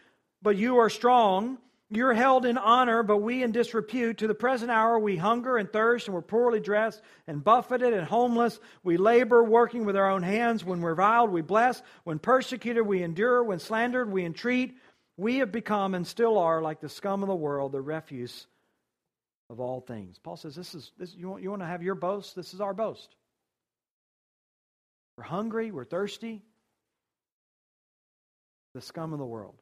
but 0.42 0.58
you 0.58 0.78
are 0.78 0.90
strong. 0.90 1.56
You're 1.92 2.14
held 2.14 2.44
in 2.44 2.56
honor, 2.58 3.02
but 3.02 3.16
we 3.16 3.42
in 3.42 3.52
disrepute. 3.52 4.18
To 4.18 4.28
the 4.28 4.34
present 4.34 4.70
hour, 4.70 4.98
we 4.98 5.16
hunger 5.16 5.56
and 5.56 5.72
thirst, 5.72 6.06
and 6.06 6.14
we're 6.14 6.20
poorly 6.20 6.60
dressed 6.60 7.00
and 7.26 7.42
buffeted 7.42 7.94
and 7.94 8.06
homeless. 8.06 8.60
We 8.84 8.96
labor, 8.96 9.42
working 9.42 9.86
with 9.86 9.96
our 9.96 10.08
own 10.08 10.22
hands. 10.22 10.62
When 10.62 10.82
we're 10.82 10.90
reviled, 10.90 11.30
we 11.30 11.40
bless. 11.40 11.82
When 12.04 12.18
persecuted, 12.18 12.86
we 12.86 13.02
endure. 13.02 13.42
When 13.42 13.58
slandered, 13.58 14.12
we 14.12 14.24
entreat. 14.24 14.76
We 15.20 15.36
have 15.36 15.52
become 15.52 15.94
and 15.94 16.06
still 16.06 16.38
are 16.38 16.62
like 16.62 16.80
the 16.80 16.88
scum 16.88 17.22
of 17.22 17.28
the 17.28 17.34
world, 17.34 17.72
the 17.72 17.82
refuse 17.82 18.46
of 19.50 19.60
all 19.60 19.82
things. 19.82 20.18
Paul 20.18 20.38
says, 20.38 20.54
"This 20.54 20.74
is 20.74 20.92
this. 20.96 21.14
You 21.14 21.28
want, 21.28 21.42
you 21.42 21.50
want 21.50 21.60
to 21.60 21.66
have 21.66 21.82
your 21.82 21.94
boast? 21.94 22.34
This 22.34 22.54
is 22.54 22.60
our 22.62 22.72
boast. 22.72 23.14
We're 25.18 25.24
hungry. 25.24 25.72
We're 25.72 25.84
thirsty. 25.84 26.42
The 28.72 28.80
scum 28.80 29.12
of 29.12 29.18
the 29.18 29.26
world." 29.26 29.60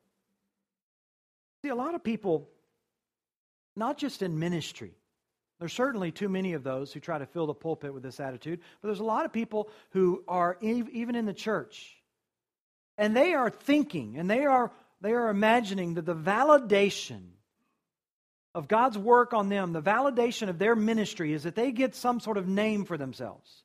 See, 1.63 1.71
a 1.71 1.75
lot 1.75 1.97
of 1.97 2.05
people, 2.05 2.49
not 3.75 3.99
just 3.99 4.23
in 4.23 4.39
ministry, 4.39 4.95
there's 5.59 5.73
certainly 5.73 6.13
too 6.13 6.29
many 6.29 6.53
of 6.53 6.63
those 6.63 6.93
who 6.93 7.01
try 7.01 7.19
to 7.19 7.27
fill 7.27 7.49
the 7.49 7.55
pulpit 7.55 7.93
with 7.93 8.05
this 8.05 8.21
attitude, 8.21 8.61
but 8.81 8.87
there's 8.87 9.01
a 9.01 9.05
lot 9.05 9.25
of 9.25 9.33
people 9.33 9.69
who 9.91 10.23
are 10.29 10.57
even 10.61 11.17
in 11.17 11.27
the 11.27 11.35
church, 11.35 12.01
and 12.97 13.17
they 13.17 13.35
are 13.35 13.51
thinking 13.51 14.19
and 14.19 14.31
they 14.31 14.45
are, 14.45 14.71
they 15.01 15.13
are 15.13 15.29
imagining 15.29 15.95
that 15.95 16.07
the 16.07 16.15
validation 16.15 17.23
of 18.55 18.67
God's 18.67 18.99
work 18.99 19.35
on 19.35 19.49
them, 19.49 19.73
the 19.73 19.83
validation 19.83 20.49
of 20.49 20.59
their 20.59 20.75
ministry, 20.75 21.33
is 21.33 21.45
that 21.45 21.55
they 21.55 21.71
get 21.71 21.95
some 21.95 22.19
sort 22.21 22.37
of 22.37 22.49
name 22.49 22.85
for 22.85 22.97
themselves, 22.97 23.63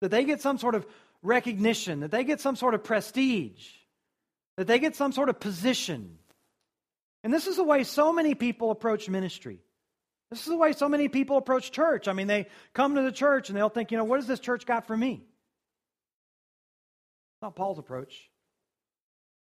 that 0.00 0.10
they 0.10 0.24
get 0.24 0.40
some 0.40 0.58
sort 0.58 0.74
of 0.74 0.86
recognition, 1.22 2.00
that 2.00 2.10
they 2.10 2.24
get 2.24 2.40
some 2.40 2.56
sort 2.56 2.74
of 2.74 2.84
prestige, 2.84 3.66
that 4.56 4.66
they 4.66 4.78
get 4.78 4.96
some 4.96 5.12
sort 5.12 5.28
of 5.28 5.40
position. 5.40 6.18
And 7.24 7.32
this 7.32 7.46
is 7.46 7.56
the 7.56 7.64
way 7.64 7.84
so 7.84 8.12
many 8.12 8.34
people 8.34 8.70
approach 8.70 9.08
ministry. 9.08 9.60
This 10.30 10.40
is 10.40 10.46
the 10.46 10.56
way 10.56 10.72
so 10.72 10.88
many 10.88 11.08
people 11.08 11.36
approach 11.38 11.72
church. 11.72 12.06
I 12.06 12.12
mean, 12.12 12.28
they 12.28 12.46
come 12.72 12.94
to 12.94 13.02
the 13.02 13.12
church 13.12 13.48
and 13.48 13.56
they'll 13.58 13.68
think, 13.68 13.90
you 13.90 13.98
know, 13.98 14.04
what 14.04 14.20
has 14.20 14.26
this 14.26 14.40
church 14.40 14.64
got 14.64 14.86
for 14.86 14.96
me? 14.96 15.14
It's 17.34 17.42
not 17.42 17.56
Paul's 17.56 17.78
approach. 17.78 18.29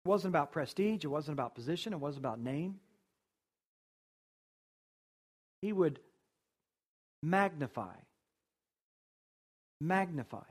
It 0.04 0.08
wasn't 0.08 0.32
about 0.32 0.52
prestige, 0.52 1.04
it 1.04 1.08
wasn't 1.08 1.34
about 1.34 1.54
position, 1.54 1.92
it 1.92 2.00
wasn't 2.00 2.24
about 2.24 2.38
name. 2.38 2.78
He 5.62 5.72
would 5.72 5.98
magnify, 7.22 7.94
magnify 9.80 10.44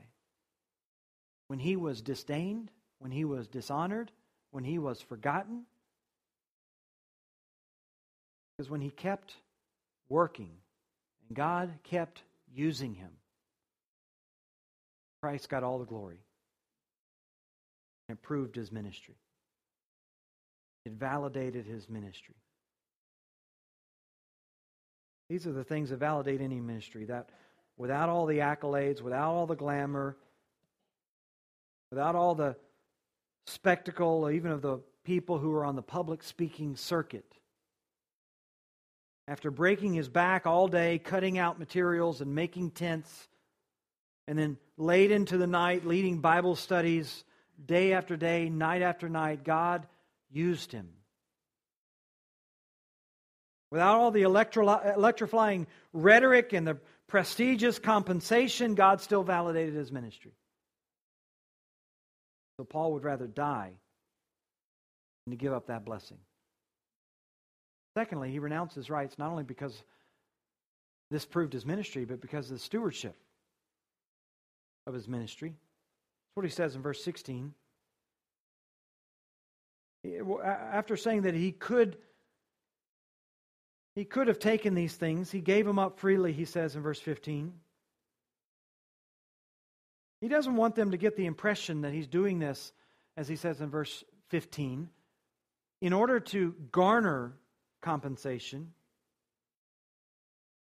when 1.46 1.60
he 1.60 1.76
was 1.76 2.00
disdained, 2.00 2.72
when 2.98 3.12
he 3.12 3.24
was 3.24 3.46
dishonored, 3.46 4.10
when 4.50 4.64
he 4.64 4.78
was 4.78 5.00
forgotten, 5.00 5.66
because 8.56 8.70
when 8.70 8.80
he 8.80 8.90
kept 8.90 9.36
working 10.08 10.50
and 11.28 11.36
God 11.36 11.70
kept 11.84 12.22
using 12.52 12.94
him, 12.94 13.10
Christ 15.22 15.48
got 15.48 15.62
all 15.62 15.78
the 15.78 15.84
glory 15.84 16.18
and 18.08 18.20
proved 18.20 18.56
his 18.56 18.72
ministry. 18.72 19.14
It 20.84 20.92
validated 20.92 21.66
his 21.66 21.88
ministry. 21.88 22.34
These 25.30 25.46
are 25.46 25.52
the 25.52 25.64
things 25.64 25.90
that 25.90 25.96
validate 25.96 26.40
any 26.40 26.60
ministry 26.60 27.06
that 27.06 27.30
without 27.78 28.08
all 28.08 28.26
the 28.26 28.38
accolades, 28.38 29.00
without 29.00 29.32
all 29.32 29.46
the 29.46 29.56
glamour, 29.56 30.16
without 31.90 32.14
all 32.14 32.34
the 32.34 32.56
spectacle, 33.46 34.30
even 34.30 34.50
of 34.50 34.60
the 34.62 34.78
people 35.04 35.38
who 35.38 35.52
are 35.54 35.64
on 35.64 35.76
the 35.76 35.82
public 35.82 36.22
speaking 36.22 36.76
circuit, 36.76 37.24
after 39.26 39.50
breaking 39.50 39.94
his 39.94 40.08
back 40.08 40.46
all 40.46 40.68
day, 40.68 40.98
cutting 40.98 41.38
out 41.38 41.58
materials 41.58 42.20
and 42.20 42.34
making 42.34 42.70
tents, 42.70 43.28
and 44.28 44.38
then 44.38 44.58
late 44.76 45.10
into 45.10 45.38
the 45.38 45.46
night, 45.46 45.86
leading 45.86 46.18
Bible 46.18 46.56
studies 46.56 47.24
day 47.64 47.94
after 47.94 48.16
day, 48.16 48.50
night 48.50 48.82
after 48.82 49.08
night, 49.08 49.44
God 49.44 49.86
used 50.34 50.72
him. 50.72 50.88
Without 53.70 53.96
all 53.96 54.10
the 54.10 54.22
electrifying 54.22 55.66
rhetoric 55.92 56.52
and 56.52 56.66
the 56.66 56.78
prestigious 57.08 57.78
compensation, 57.78 58.74
God 58.74 59.00
still 59.00 59.22
validated 59.22 59.74
his 59.74 59.90
ministry. 59.90 60.32
So 62.58 62.64
Paul 62.64 62.92
would 62.92 63.04
rather 63.04 63.26
die 63.26 63.72
than 65.26 65.36
to 65.36 65.36
give 65.36 65.52
up 65.52 65.66
that 65.66 65.84
blessing. 65.84 66.18
Secondly, 67.96 68.30
he 68.30 68.38
renounced 68.38 68.76
his 68.76 68.90
rights 68.90 69.18
not 69.18 69.30
only 69.30 69.44
because 69.44 69.82
this 71.10 71.24
proved 71.24 71.52
his 71.52 71.66
ministry, 71.66 72.04
but 72.04 72.20
because 72.20 72.46
of 72.50 72.56
the 72.56 72.62
stewardship 72.62 73.16
of 74.86 74.94
his 74.94 75.08
ministry. 75.08 75.50
That's 75.50 76.36
what 76.36 76.44
he 76.44 76.50
says 76.50 76.74
in 76.74 76.82
verse 76.82 77.02
16. 77.02 77.54
After 80.42 80.96
saying 80.96 81.22
that 81.22 81.34
he 81.34 81.52
could 81.52 81.96
he 83.94 84.04
could 84.04 84.26
have 84.26 84.40
taken 84.40 84.74
these 84.74 84.94
things, 84.94 85.30
he 85.30 85.40
gave 85.40 85.66
them 85.66 85.78
up 85.78 86.00
freely, 86.00 86.32
he 86.32 86.44
says 86.44 86.74
in 86.74 86.82
verse 86.82 86.98
15. 86.98 87.52
He 90.20 90.28
doesn't 90.28 90.56
want 90.56 90.74
them 90.74 90.90
to 90.90 90.96
get 90.96 91.16
the 91.16 91.26
impression 91.26 91.82
that 91.82 91.92
he's 91.92 92.08
doing 92.08 92.38
this, 92.38 92.72
as 93.16 93.28
he 93.28 93.36
says 93.36 93.60
in 93.60 93.70
verse 93.70 94.02
15, 94.30 94.88
in 95.80 95.92
order 95.92 96.18
to 96.18 96.54
garner 96.72 97.34
compensation. 97.82 98.72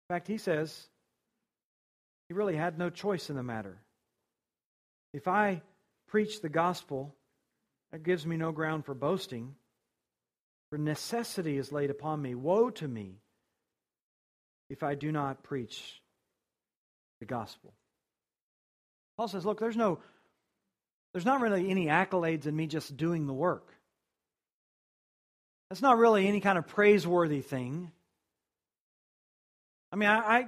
In 0.08 0.14
fact, 0.14 0.26
he 0.26 0.38
says 0.38 0.88
he 2.28 2.34
really 2.34 2.56
had 2.56 2.78
no 2.78 2.88
choice 2.88 3.28
in 3.28 3.36
the 3.36 3.42
matter. 3.42 3.78
If 5.12 5.28
I 5.28 5.60
preach 6.06 6.40
the 6.40 6.48
gospel, 6.48 7.14
that 7.92 8.02
gives 8.02 8.26
me 8.26 8.36
no 8.36 8.52
ground 8.52 8.84
for 8.84 8.94
boasting, 8.94 9.54
for 10.70 10.78
necessity 10.78 11.56
is 11.56 11.72
laid 11.72 11.90
upon 11.90 12.20
me. 12.20 12.34
Woe 12.34 12.70
to 12.70 12.88
me 12.88 13.16
if 14.68 14.82
I 14.82 14.94
do 14.94 15.10
not 15.10 15.42
preach 15.42 16.02
the 17.20 17.26
gospel. 17.26 17.72
Paul 19.16 19.28
says, 19.28 19.44
look, 19.44 19.58
there's 19.58 19.76
no 19.76 19.98
there's 21.12 21.24
not 21.24 21.40
really 21.40 21.70
any 21.70 21.86
accolades 21.86 22.46
in 22.46 22.54
me 22.54 22.66
just 22.66 22.96
doing 22.96 23.26
the 23.26 23.32
work. 23.32 23.66
That's 25.68 25.82
not 25.82 25.98
really 25.98 26.28
any 26.28 26.40
kind 26.40 26.58
of 26.58 26.66
praiseworthy 26.66 27.40
thing. 27.40 27.90
I 29.90 29.96
mean, 29.96 30.08
I, 30.08 30.18
I 30.18 30.46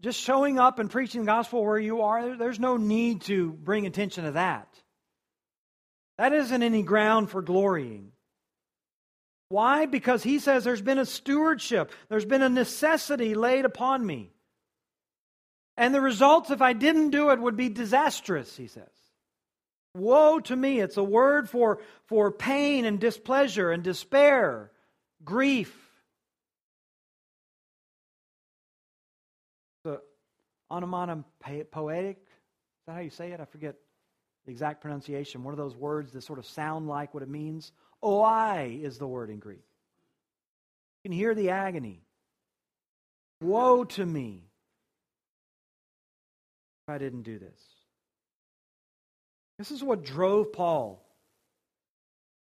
just 0.00 0.20
showing 0.20 0.58
up 0.58 0.78
and 0.78 0.90
preaching 0.90 1.22
the 1.22 1.26
gospel 1.26 1.64
where 1.64 1.78
you 1.78 2.02
are, 2.02 2.36
there's 2.36 2.60
no 2.60 2.76
need 2.76 3.22
to 3.22 3.52
bring 3.52 3.86
attention 3.86 4.24
to 4.24 4.32
that. 4.32 4.68
That 6.20 6.34
isn't 6.34 6.62
any 6.62 6.82
ground 6.82 7.30
for 7.30 7.40
glorying. 7.40 8.12
Why? 9.48 9.86
Because 9.86 10.22
he 10.22 10.38
says 10.38 10.64
there's 10.64 10.82
been 10.82 10.98
a 10.98 11.06
stewardship, 11.06 11.90
there's 12.10 12.26
been 12.26 12.42
a 12.42 12.50
necessity 12.50 13.34
laid 13.34 13.64
upon 13.64 14.04
me. 14.04 14.30
And 15.78 15.94
the 15.94 16.00
results, 16.02 16.50
if 16.50 16.60
I 16.60 16.74
didn't 16.74 17.08
do 17.08 17.30
it, 17.30 17.40
would 17.40 17.56
be 17.56 17.70
disastrous, 17.70 18.54
he 18.54 18.66
says. 18.66 18.84
Woe 19.94 20.40
to 20.40 20.54
me. 20.54 20.80
It's 20.80 20.98
a 20.98 21.02
word 21.02 21.48
for, 21.48 21.80
for 22.04 22.30
pain 22.30 22.84
and 22.84 23.00
displeasure 23.00 23.70
and 23.70 23.82
despair, 23.82 24.70
grief. 25.24 25.74
The 29.84 30.02
onomatopoetic, 30.70 32.18
is 32.18 32.86
that 32.86 32.92
how 32.92 33.00
you 33.00 33.08
say 33.08 33.32
it? 33.32 33.40
I 33.40 33.46
forget 33.46 33.76
the 34.44 34.52
exact 34.52 34.80
pronunciation. 34.80 35.44
One 35.44 35.52
of 35.52 35.58
those 35.58 35.76
words 35.76 36.12
that 36.12 36.22
sort 36.22 36.38
of 36.38 36.46
sound 36.46 36.88
like 36.88 37.12
what 37.14 37.22
it 37.22 37.28
means. 37.28 37.72
Oi 38.04 38.80
is 38.82 38.98
the 38.98 39.06
word 39.06 39.30
in 39.30 39.38
Greek. 39.38 39.64
You 41.04 41.10
can 41.10 41.16
hear 41.16 41.34
the 41.34 41.50
agony. 41.50 42.02
Woe 43.40 43.84
to 43.84 44.04
me 44.04 44.44
if 46.86 46.94
I 46.94 46.98
didn't 46.98 47.22
do 47.22 47.38
this. 47.38 47.60
This 49.58 49.70
is 49.70 49.82
what 49.82 50.04
drove 50.04 50.52
Paul 50.52 51.06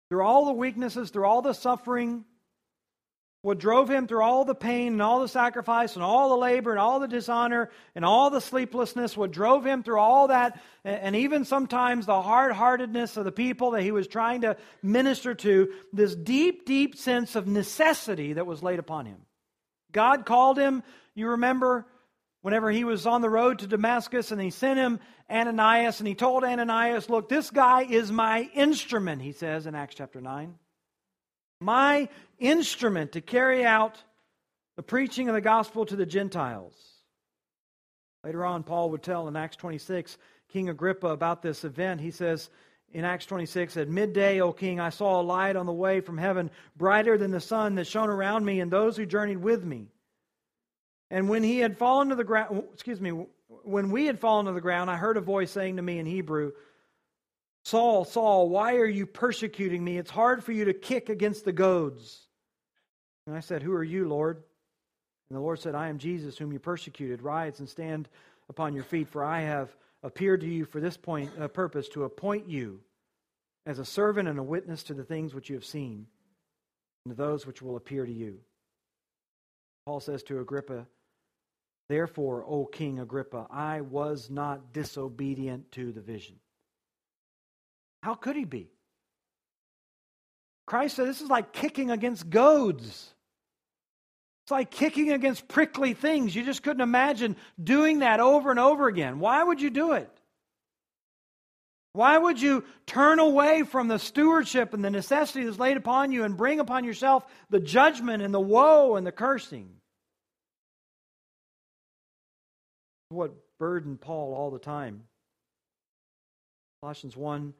through 0.09 0.23
all 0.23 0.45
the 0.45 0.53
weaknesses, 0.53 1.09
through 1.09 1.25
all 1.25 1.41
the 1.41 1.53
suffering, 1.53 2.25
what 3.45 3.59
drove 3.59 3.91
him 3.91 4.07
through 4.07 4.23
all 4.23 4.43
the 4.43 4.55
pain 4.55 4.93
and 4.93 5.01
all 5.03 5.21
the 5.21 5.27
sacrifice 5.27 5.93
and 5.93 6.03
all 6.03 6.29
the 6.29 6.35
labor 6.35 6.71
and 6.71 6.79
all 6.79 6.99
the 6.99 7.07
dishonor 7.07 7.69
and 7.93 8.03
all 8.03 8.31
the 8.31 8.41
sleeplessness, 8.41 9.15
what 9.15 9.31
drove 9.31 9.63
him 9.63 9.83
through 9.83 9.99
all 9.99 10.29
that, 10.29 10.59
and 10.83 11.15
even 11.15 11.45
sometimes 11.45 12.07
the 12.07 12.21
hard 12.23 12.53
heartedness 12.53 13.17
of 13.17 13.23
the 13.23 13.31
people 13.31 13.71
that 13.71 13.83
he 13.83 13.91
was 13.91 14.07
trying 14.07 14.41
to 14.41 14.57
minister 14.81 15.35
to, 15.35 15.71
this 15.93 16.15
deep, 16.15 16.65
deep 16.65 16.97
sense 16.97 17.35
of 17.35 17.45
necessity 17.45 18.33
that 18.33 18.47
was 18.47 18.63
laid 18.63 18.79
upon 18.79 19.05
him. 19.05 19.19
God 19.91 20.25
called 20.25 20.57
him, 20.57 20.81
you 21.13 21.29
remember, 21.29 21.85
whenever 22.41 22.71
he 22.71 22.83
was 22.83 23.05
on 23.05 23.21
the 23.21 23.29
road 23.29 23.59
to 23.59 23.67
Damascus 23.67 24.31
and 24.31 24.41
he 24.41 24.49
sent 24.49 24.79
him 24.79 24.99
Ananias 25.29 25.99
and 25.99 26.07
he 26.07 26.15
told 26.15 26.43
Ananias, 26.43 27.11
Look, 27.11 27.29
this 27.29 27.51
guy 27.51 27.83
is 27.83 28.11
my 28.11 28.49
instrument, 28.55 29.21
he 29.21 29.33
says 29.33 29.67
in 29.67 29.75
Acts 29.75 29.93
chapter 29.93 30.19
9 30.19 30.55
my 31.65 32.07
instrument 32.39 33.13
to 33.13 33.21
carry 33.21 33.65
out 33.65 34.01
the 34.75 34.83
preaching 34.83 35.27
of 35.27 35.35
the 35.35 35.41
gospel 35.41 35.85
to 35.85 35.95
the 35.95 36.05
Gentiles. 36.05 36.73
Later 38.23 38.45
on, 38.45 38.63
Paul 38.63 38.91
would 38.91 39.03
tell 39.03 39.27
in 39.27 39.35
Acts 39.35 39.55
26, 39.57 40.17
King 40.49 40.69
Agrippa, 40.69 41.07
about 41.07 41.41
this 41.41 41.63
event. 41.63 42.01
He 42.01 42.11
says 42.11 42.49
in 42.91 43.03
Acts 43.03 43.25
26, 43.25 43.77
At 43.77 43.89
midday, 43.89 44.41
O 44.41 44.51
king, 44.51 44.79
I 44.79 44.89
saw 44.89 45.19
a 45.19 45.23
light 45.23 45.55
on 45.55 45.65
the 45.65 45.73
way 45.73 46.01
from 46.01 46.17
heaven, 46.17 46.49
brighter 46.75 47.17
than 47.17 47.31
the 47.31 47.41
sun 47.41 47.75
that 47.75 47.87
shone 47.87 48.09
around 48.09 48.45
me 48.45 48.59
and 48.61 48.71
those 48.71 48.97
who 48.97 49.05
journeyed 49.05 49.37
with 49.37 49.63
me. 49.63 49.87
And 51.11 51.29
when 51.29 51.43
he 51.43 51.59
had 51.59 51.77
fallen 51.77 52.09
to 52.09 52.15
the 52.15 52.23
ground, 52.23 52.63
excuse 52.73 52.99
me, 52.99 53.11
when 53.63 53.91
we 53.91 54.05
had 54.05 54.19
fallen 54.19 54.47
to 54.47 54.53
the 54.53 54.61
ground, 54.61 54.89
I 54.89 54.97
heard 54.97 55.17
a 55.17 55.21
voice 55.21 55.51
saying 55.51 55.75
to 55.75 55.81
me 55.81 55.99
in 55.99 56.05
Hebrew, 56.05 56.51
Saul, 57.65 58.05
Saul, 58.05 58.47
why 58.47 58.75
are 58.75 58.85
you 58.85 59.07
persecuting 59.07 59.83
me? 59.83 59.97
It's 59.97 60.11
hard 60.11 60.43
for 60.43 60.51
you 60.51 60.65
to 60.65 60.73
kick 60.73 61.09
against 61.09 61.45
the 61.45 61.51
goads. 61.51 62.27
And 63.25 63.35
I 63.35 63.39
said, 63.39 63.63
Who 63.63 63.73
are 63.73 63.83
you, 63.83 64.07
Lord? 64.07 64.43
And 65.29 65.37
the 65.37 65.41
Lord 65.41 65.59
said, 65.59 65.73
I 65.73 65.89
am 65.89 65.97
Jesus, 65.97 66.37
whom 66.37 66.53
you 66.53 66.59
persecuted. 66.59 67.23
Rise 67.23 67.59
and 67.59 67.67
stand 67.67 68.07
upon 68.49 68.75
your 68.75 68.83
feet, 68.83 69.09
for 69.09 69.23
I 69.23 69.41
have 69.41 69.75
appeared 70.03 70.41
to 70.41 70.47
you 70.47 70.65
for 70.65 70.79
this 70.79 70.95
point, 70.95 71.31
uh, 71.39 71.47
purpose, 71.47 71.89
to 71.89 72.03
appoint 72.03 72.47
you 72.47 72.81
as 73.65 73.79
a 73.79 73.85
servant 73.85 74.29
and 74.29 74.37
a 74.37 74.43
witness 74.43 74.83
to 74.83 74.93
the 74.93 75.03
things 75.03 75.33
which 75.33 75.49
you 75.49 75.55
have 75.55 75.65
seen, 75.65 76.05
and 77.03 77.15
to 77.15 77.17
those 77.17 77.47
which 77.47 77.63
will 77.63 77.77
appear 77.77 78.05
to 78.05 78.13
you. 78.13 78.37
Paul 79.87 79.99
says 79.99 80.21
to 80.23 80.39
Agrippa, 80.39 80.85
Therefore, 81.89 82.45
O 82.47 82.65
King 82.65 82.99
Agrippa, 82.99 83.47
I 83.49 83.81
was 83.81 84.29
not 84.29 84.71
disobedient 84.71 85.71
to 85.71 85.91
the 85.91 86.01
vision. 86.01 86.35
How 88.05 88.13
could 88.13 88.35
he 88.35 88.45
be? 88.45 88.69
Christ 90.67 90.95
said 90.95 91.07
this 91.07 91.21
is 91.21 91.29
like 91.29 91.53
kicking 91.53 91.89
against 91.89 92.29
goads. 92.29 93.11
It's 94.43 94.51
like 94.51 94.69
kicking 94.69 95.11
against 95.11 95.47
prickly 95.47 95.95
things. 95.95 96.35
You 96.35 96.45
just 96.45 96.61
couldn't 96.61 96.83
imagine 96.83 97.35
doing 97.61 97.99
that 97.99 98.19
over 98.19 98.51
and 98.51 98.59
over 98.59 98.87
again. 98.87 99.19
Why 99.19 99.43
would 99.43 99.59
you 99.59 99.71
do 99.71 99.93
it? 99.93 100.07
Why 101.93 102.15
would 102.15 102.39
you 102.39 102.63
turn 102.85 103.17
away 103.17 103.63
from 103.63 103.87
the 103.87 103.97
stewardship 103.97 104.75
and 104.75 104.85
the 104.85 104.91
necessity 104.91 105.43
that's 105.43 105.57
laid 105.57 105.75
upon 105.75 106.11
you 106.11 106.25
and 106.25 106.37
bring 106.37 106.59
upon 106.59 106.83
yourself 106.83 107.25
the 107.49 107.59
judgment 107.59 108.21
and 108.21 108.31
the 108.31 108.39
woe 108.39 108.97
and 108.97 109.07
the 109.07 109.11
cursing? 109.11 109.67
What 113.09 113.33
burdened 113.57 113.99
Paul 113.99 114.35
all 114.35 114.51
the 114.51 114.59
time. 114.59 115.05
Colossians 116.81 117.17
1 117.17 117.55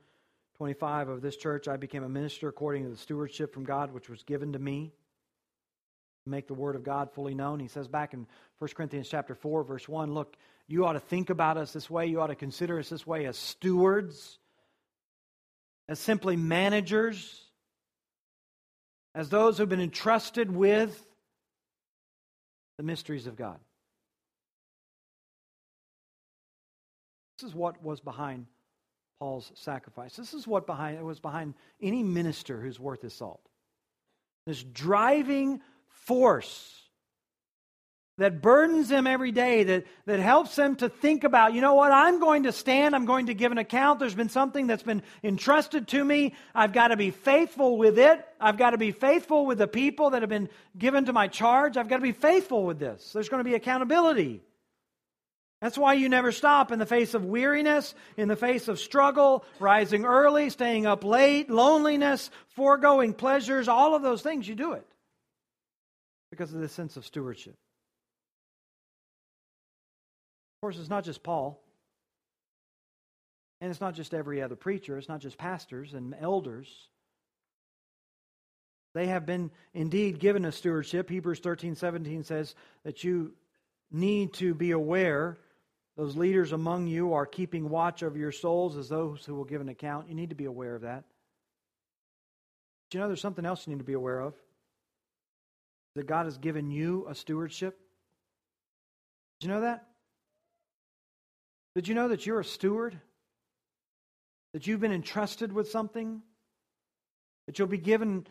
25 0.58 1.10
of 1.10 1.22
this 1.22 1.36
church, 1.36 1.68
I 1.68 1.78
became 1.78 2.04
a 2.04 2.10
minister 2.10 2.48
according 2.48 2.84
to 2.84 2.90
the 2.90 2.98
stewardship 2.98 3.54
from 3.54 3.66
God 3.66 3.94
which 3.94 4.10
was 4.10 4.24
given 4.24 4.54
to 4.54 4.60
me 4.60 4.94
to 6.24 6.30
make 6.30 6.48
the 6.48 6.54
word 6.54 6.76
of 6.76 6.84
God 6.84 7.12
fully 7.12 7.34
known. 7.34 7.60
He 7.60 7.68
says 7.68 7.88
back 7.88 8.14
in 8.14 8.26
1 8.60 8.70
Corinthians 8.74 9.10
chapter 9.10 9.36
4 9.36 9.64
verse 9.64 9.88
1, 9.88 10.14
look, 10.14 10.36
you 10.68 10.86
ought 10.86 10.94
to 10.94 11.00
think 11.00 11.30
about 11.30 11.58
us 11.58 11.74
this 11.74 11.90
way, 11.90 12.08
you 12.08 12.22
ought 12.22 12.28
to 12.28 12.36
consider 12.36 12.80
us 12.80 12.90
this 12.90 13.06
way 13.06 13.26
as 13.26 13.38
stewards, 13.38 14.40
as 15.90 16.00
simply 16.00 16.36
managers, 16.36 17.44
as 19.14 19.30
those 19.30 19.58
who've 19.58 19.70
been 19.70 19.82
entrusted 19.82 20.50
with 20.50 21.06
the 22.78 22.84
mysteries 22.84 23.28
of 23.28 23.36
God. 23.36 23.60
This 27.38 27.50
is 27.50 27.56
what 27.56 27.84
was 27.84 28.00
behind 28.00 28.48
Paul's 29.20 29.52
sacrifice. 29.56 30.16
This 30.16 30.34
is 30.34 30.48
what 30.48 30.66
behind, 30.66 31.04
was 31.04 31.20
behind 31.20 31.54
any 31.82 32.04
minister 32.04 32.60
who's 32.60 32.80
worth 32.80 33.02
his 33.02 33.14
salt. 33.14 33.42
This 34.46 34.62
driving 34.62 35.62
force 35.88 36.86
that 38.18 38.42
burdens 38.42 38.88
them 38.88 39.08
every 39.08 39.32
day, 39.32 39.64
that, 39.64 39.86
that 40.06 40.20
helps 40.20 40.56
them 40.56 40.76
to 40.78 40.88
think 40.88 41.26
about, 41.26 41.54
you 41.54 41.60
know 41.60 41.74
what, 41.74 41.92
I'm 41.92 42.20
going 42.20 42.44
to 42.44 42.54
stand, 42.54 42.96
I'm 42.96 43.06
going 43.06 43.26
to 43.26 43.34
give 43.34 43.52
an 43.52 43.58
account. 43.58 44.00
There's 44.00 44.16
been 44.16 44.30
something 44.30 44.68
that's 44.68 44.84
been 44.84 45.04
entrusted 45.22 45.90
to 45.90 46.04
me. 46.04 46.34
I've 46.54 46.72
got 46.72 46.90
to 46.90 46.98
be 46.98 47.12
faithful 47.12 47.78
with 47.78 48.00
it. 48.00 48.26
I've 48.40 48.58
got 48.58 48.70
to 48.70 48.78
be 48.78 48.92
faithful 48.92 49.46
with 49.46 49.58
the 49.58 49.68
people 49.68 50.12
that 50.12 50.22
have 50.22 50.30
been 50.30 50.50
given 50.78 51.06
to 51.06 51.14
my 51.14 51.28
charge. 51.28 51.76
I've 51.76 51.90
got 51.90 51.98
to 51.98 52.04
be 52.04 52.14
faithful 52.14 52.64
with 52.64 52.80
this. 52.80 53.12
There's 53.12 53.28
going 53.28 53.44
to 53.44 53.50
be 53.50 53.56
accountability. 53.56 54.42
That's 55.62 55.78
why 55.78 55.94
you 55.94 56.10
never 56.10 56.32
stop 56.32 56.72
in 56.72 56.80
the 56.80 56.86
face 56.86 57.14
of 57.14 57.26
weariness, 57.26 57.96
in 58.18 58.28
the 58.28 58.36
face 58.36 58.68
of 58.68 58.80
struggle, 58.80 59.46
rising 59.60 60.06
early, 60.06 60.50
staying 60.50 60.86
up 60.86 61.04
late, 61.04 61.50
loneliness, 61.50 62.30
foregoing 62.50 63.14
pleasures, 63.14 63.68
all 63.68 63.96
of 63.96 64.02
those 64.02 64.22
things, 64.22 64.48
you 64.48 64.56
do 64.56 64.74
it 64.74 64.86
because 66.30 66.54
of 66.54 66.60
this 66.60 66.74
sense 66.74 66.98
of 66.98 67.06
stewardship. 67.06 67.54
Of 70.58 70.62
course, 70.62 70.78
it's 70.78 70.90
not 70.90 71.06
just 71.06 71.24
Paul, 71.24 71.62
and 73.62 73.72
it's 73.72 73.82
not 73.82 73.96
just 73.96 74.14
every 74.14 74.42
other 74.42 74.56
preacher, 74.56 74.98
it's 74.98 75.10
not 75.10 75.22
just 75.22 75.38
pastors 75.38 75.94
and 75.94 76.14
elders. 76.20 76.68
They 78.94 79.08
have 79.08 79.26
been 79.26 79.52
indeed 79.74 80.20
given 80.20 80.46
a 80.46 80.52
stewardship. 80.52 81.10
Hebrews 81.10 81.40
13 81.40 81.76
17 81.76 82.24
says 82.24 82.56
that 82.84 83.04
you 83.04 83.34
need 83.92 84.34
to 84.34 84.54
be 84.54 84.72
aware 84.72 85.38
those 85.98 86.18
leaders 86.18 86.52
among 86.52 86.88
you 86.88 87.14
are 87.14 87.26
keeping 87.26 87.70
watch 87.70 88.04
over 88.04 88.18
your 88.18 88.32
souls 88.32 88.76
as 88.76 88.90
those 88.90 89.26
who 89.26 89.34
will 89.34 89.46
give 89.46 89.62
an 89.62 89.70
account. 89.70 90.10
You 90.10 90.16
need 90.16 90.30
to 90.30 90.36
be 90.36 90.46
aware 90.46 90.76
of 90.76 90.82
that. 90.82 91.06
Do 92.90 92.98
you 92.98 93.02
know 93.02 93.08
there's 93.08 93.22
something 93.22 93.46
else 93.46 93.66
you 93.66 93.74
need 93.74 93.80
to 93.80 93.86
be 93.86 93.94
aware 93.94 94.20
of? 94.20 94.34
That 95.96 96.08
God 96.08 96.26
has 96.26 96.38
given 96.38 96.70
you 96.70 97.06
a 97.10 97.16
stewardship. 97.16 97.80
Did 99.40 99.48
you 99.48 99.54
know 99.54 99.62
that? 99.62 99.88
Did 101.76 101.88
you 101.88 101.96
know 101.96 102.10
that 102.10 102.26
you're 102.26 102.42
a 102.42 102.46
steward? 102.46 103.00
That 104.54 104.68
you've 104.68 104.82
been 104.82 104.92
entrusted 104.92 105.54
with 105.54 105.70
something? 105.70 106.22
That 107.48 107.58
you'll 107.58 107.68
be 107.70 107.78
given 107.78 108.28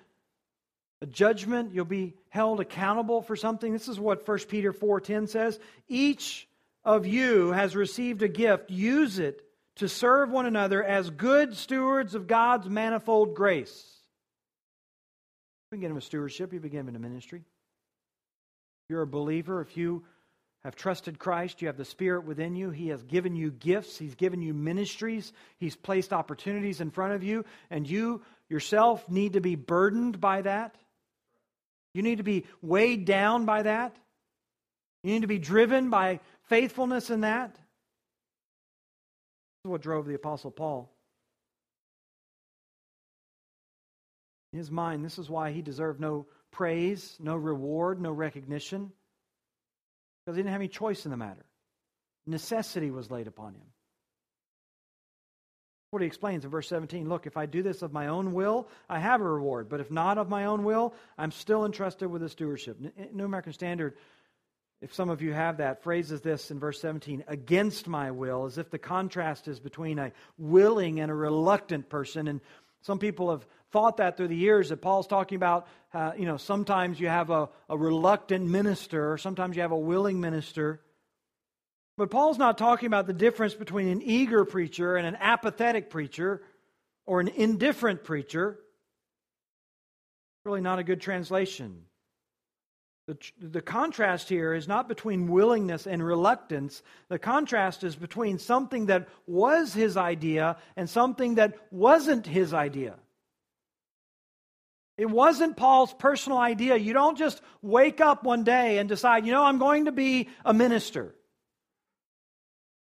a 1.00 1.07
judgment, 1.07 1.74
you'll 1.74 1.85
be 1.85 2.14
held 2.29 2.61
accountable 2.61 3.20
for 3.22 3.37
something. 3.37 3.72
This 3.72 3.88
is 3.88 4.00
what 4.00 4.27
1 4.27 4.48
Peter 4.48 4.72
4:10 4.72 5.29
says. 5.29 5.59
Each 5.88 6.48
of 6.85 7.07
you 7.07 7.53
has 7.53 7.75
received 7.75 8.23
a 8.23 8.29
gift, 8.29 8.70
use 8.70 9.18
it 9.18 9.42
to 9.77 9.88
serve 9.88 10.31
one 10.31 10.47
another 10.47 10.83
as 10.83 11.11
good 11.11 11.57
stewards 11.57 12.14
of 12.14 12.27
God's 12.27 12.68
manifold 12.68 13.35
grace. 13.35 13.85
You 15.73 15.79
begin 15.79 15.94
with 15.94 16.05
stewardship, 16.05 16.53
you 16.53 16.61
begin 16.61 16.88
in 16.88 16.97
a 16.97 17.01
ministry. 17.01 17.40
If 17.40 18.90
you're 18.90 19.03
a 19.03 19.07
believer, 19.07 19.61
if 19.61 19.77
you 19.77 20.05
have 20.62 20.77
trusted 20.77 21.18
Christ, 21.18 21.61
you 21.61 21.68
have 21.68 21.77
the 21.77 21.85
Spirit 21.85 22.25
within 22.25 22.55
you. 22.55 22.70
He 22.70 22.88
has 22.88 23.03
given 23.03 23.35
you 23.35 23.51
gifts, 23.51 23.99
He's 23.99 24.14
given 24.14 24.40
you 24.40 24.55
ministries, 24.55 25.33
He's 25.59 25.77
placed 25.77 26.12
opportunities 26.12 26.81
in 26.81 26.90
front 26.90 27.14
of 27.14 27.23
you, 27.23 27.44
and 27.70 27.88
you 27.88 28.23
yourself 28.49 29.09
need 29.09 29.35
to 29.35 29.40
be 29.40 29.57
burdened 29.57 30.20
by 30.20 30.42
that. 30.42 30.77
You 31.94 32.03
need 32.03 32.18
to 32.18 32.25
be 32.25 32.47
weighed 32.61 33.05
down 33.05 33.44
by 33.44 33.62
that. 33.62 33.97
You 35.03 35.12
need 35.12 35.23
to 35.23 35.29
be 35.29 35.38
driven 35.38 35.90
by 35.90 36.20
faithfulness 36.49 37.11
in 37.11 37.23
that. 37.23 37.55
This 37.55 37.61
is 39.67 39.71
what 39.71 39.83
drove 39.83 40.07
the 40.07 40.15
Apostle 40.15 40.51
Paul. 40.51 40.91
In 44.53 44.59
his 44.59 44.71
mind, 44.71 45.05
this 45.05 45.19
is 45.19 45.29
why 45.29 45.51
he 45.51 45.63
deserved 45.63 46.01
no 46.01 46.27
praise, 46.53 47.17
no 47.19 47.35
reward, 47.37 48.01
no 48.01 48.13
recognition, 48.13 48.93
because 50.25 50.37
he 50.37 50.43
didn't 50.43 50.53
have 50.53 50.61
any 50.61 50.69
choice 50.69 51.05
in 51.05 51.11
the 51.11 51.17
matter. 51.17 51.45
Necessity 52.27 52.91
was 52.91 53.11
laid 53.11 53.27
upon 53.27 53.55
him. 53.55 53.67
What 55.91 56.03
he 56.03 56.07
explains 56.07 56.45
in 56.45 56.51
verse 56.51 56.69
17 56.69 57.09
Look, 57.09 57.27
if 57.27 57.37
I 57.37 57.47
do 57.47 57.63
this 57.63 57.83
of 57.83 57.93
my 57.93 58.09
own 58.09 58.33
will, 58.33 58.69
I 58.89 58.99
have 58.99 59.21
a 59.21 59.25
reward. 59.25 59.69
But 59.69 59.81
if 59.81 59.91
not 59.91 60.19
of 60.19 60.29
my 60.29 60.47
own 60.47 60.65
will, 60.65 60.95
I'm 61.17 61.31
still 61.31 61.65
entrusted 61.65 62.11
with 62.11 62.21
the 62.21 62.29
stewardship. 62.29 62.79
New 63.13 63.25
American 63.25 63.53
Standard 63.53 63.97
if 64.85 64.92
some 64.92 65.09
of 65.09 65.23
you 65.23 65.33
have 65.33 65.57
that, 65.57 65.83
phrases 65.83 66.20
this 66.20 66.51
in 66.51 66.61
verse 66.61 66.79
17 66.79 67.25
against 67.27 67.88
my 67.88 68.11
will, 68.11 68.44
as 68.44 68.59
if 68.59 68.70
the 68.70 68.79
contrast 68.79 69.49
is 69.49 69.59
between 69.59 69.99
a 69.99 70.12
willing 70.37 71.01
and 71.01 71.11
a 71.11 71.14
reluctant 71.14 71.88
person. 71.88 72.29
And 72.29 72.42
Some 72.83 72.99
people 72.99 73.31
have 73.31 73.47
thought 73.73 73.97
that 73.97 74.18
through 74.18 74.29
the 74.29 74.37
years 74.37 74.68
that 74.68 74.83
Paul's 74.83 75.07
talking 75.07 75.37
about, 75.37 75.68
uh, 75.94 76.12
you 76.18 76.27
know, 76.27 76.37
sometimes 76.37 77.01
you 77.01 77.09
have 77.09 77.31
a, 77.31 77.49
a 77.70 77.79
reluctant 77.79 78.47
minister, 78.47 79.11
or 79.11 79.16
sometimes 79.16 79.57
you 79.57 79.62
have 79.62 79.73
a 79.73 79.79
willing 79.79 80.20
minister. 80.20 80.83
But 81.97 82.11
Paul's 82.11 82.37
not 82.37 82.59
talking 82.59 82.87
about 82.87 83.07
the 83.07 83.14
difference 83.14 83.55
between 83.55 83.88
an 83.88 84.03
eager 84.03 84.44
preacher 84.44 84.97
and 84.97 85.07
an 85.07 85.16
apathetic 85.18 85.88
preacher 85.88 86.42
or 87.07 87.20
an 87.20 87.29
indifferent 87.29 88.05
preacher. 88.05 88.59
Really, 90.44 90.61
not 90.61 90.79
a 90.79 90.85
good 90.85 91.01
translation. 91.01 91.87
The, 93.07 93.19
the 93.38 93.61
contrast 93.61 94.31
here 94.31 94.55
is 94.55 94.67
not 94.67 94.88
between 94.88 95.29
willingness 95.29 95.87
and 95.87 96.03
reluctance. 96.03 96.83
The 97.09 97.19
contrast 97.19 97.85
is 97.85 97.97
between 97.97 98.38
something 98.38 98.87
that 98.87 99.09
was 99.27 99.75
his 99.75 99.99
idea 99.99 100.57
and 100.75 100.88
something 100.88 101.35
that 101.35 101.55
wasn't 101.71 102.27
his 102.27 102.55
idea. 102.55 102.95
It 104.97 105.11
wasn't 105.11 105.57
Paul's 105.57 105.93
personal 105.93 106.38
idea. 106.38 106.77
You 106.77 106.95
don't 106.95 107.19
just 107.19 107.43
wake 107.61 108.01
up 108.01 108.25
one 108.25 108.45
day 108.45 108.79
and 108.79 108.88
decide, 108.88 109.27
you 109.27 109.33
know, 109.33 109.43
I'm 109.43 109.59
going 109.59 109.85
to 109.87 109.93
be 109.93 110.29
a 110.45 110.55
minister. 110.55 111.14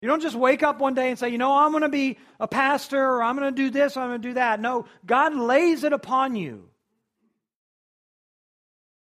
You 0.01 0.07
don't 0.07 0.21
just 0.21 0.35
wake 0.35 0.61
up 0.61 0.79
one 0.79 0.93
day 0.93 1.09
and 1.09 1.17
say, 1.17 1.29
you 1.29 1.37
know, 1.37 1.55
I'm 1.55 1.71
going 1.71 1.83
to 1.83 1.89
be 1.89 2.17
a 2.39 2.47
pastor 2.47 3.01
or 3.01 3.23
I'm 3.23 3.37
going 3.37 3.53
to 3.53 3.55
do 3.55 3.69
this, 3.69 3.95
or 3.95 4.01
I'm 4.01 4.09
going 4.09 4.21
to 4.21 4.27
do 4.29 4.33
that. 4.33 4.59
No, 4.59 4.85
God 5.05 5.35
lays 5.35 5.83
it 5.83 5.93
upon 5.93 6.35
you 6.35 6.70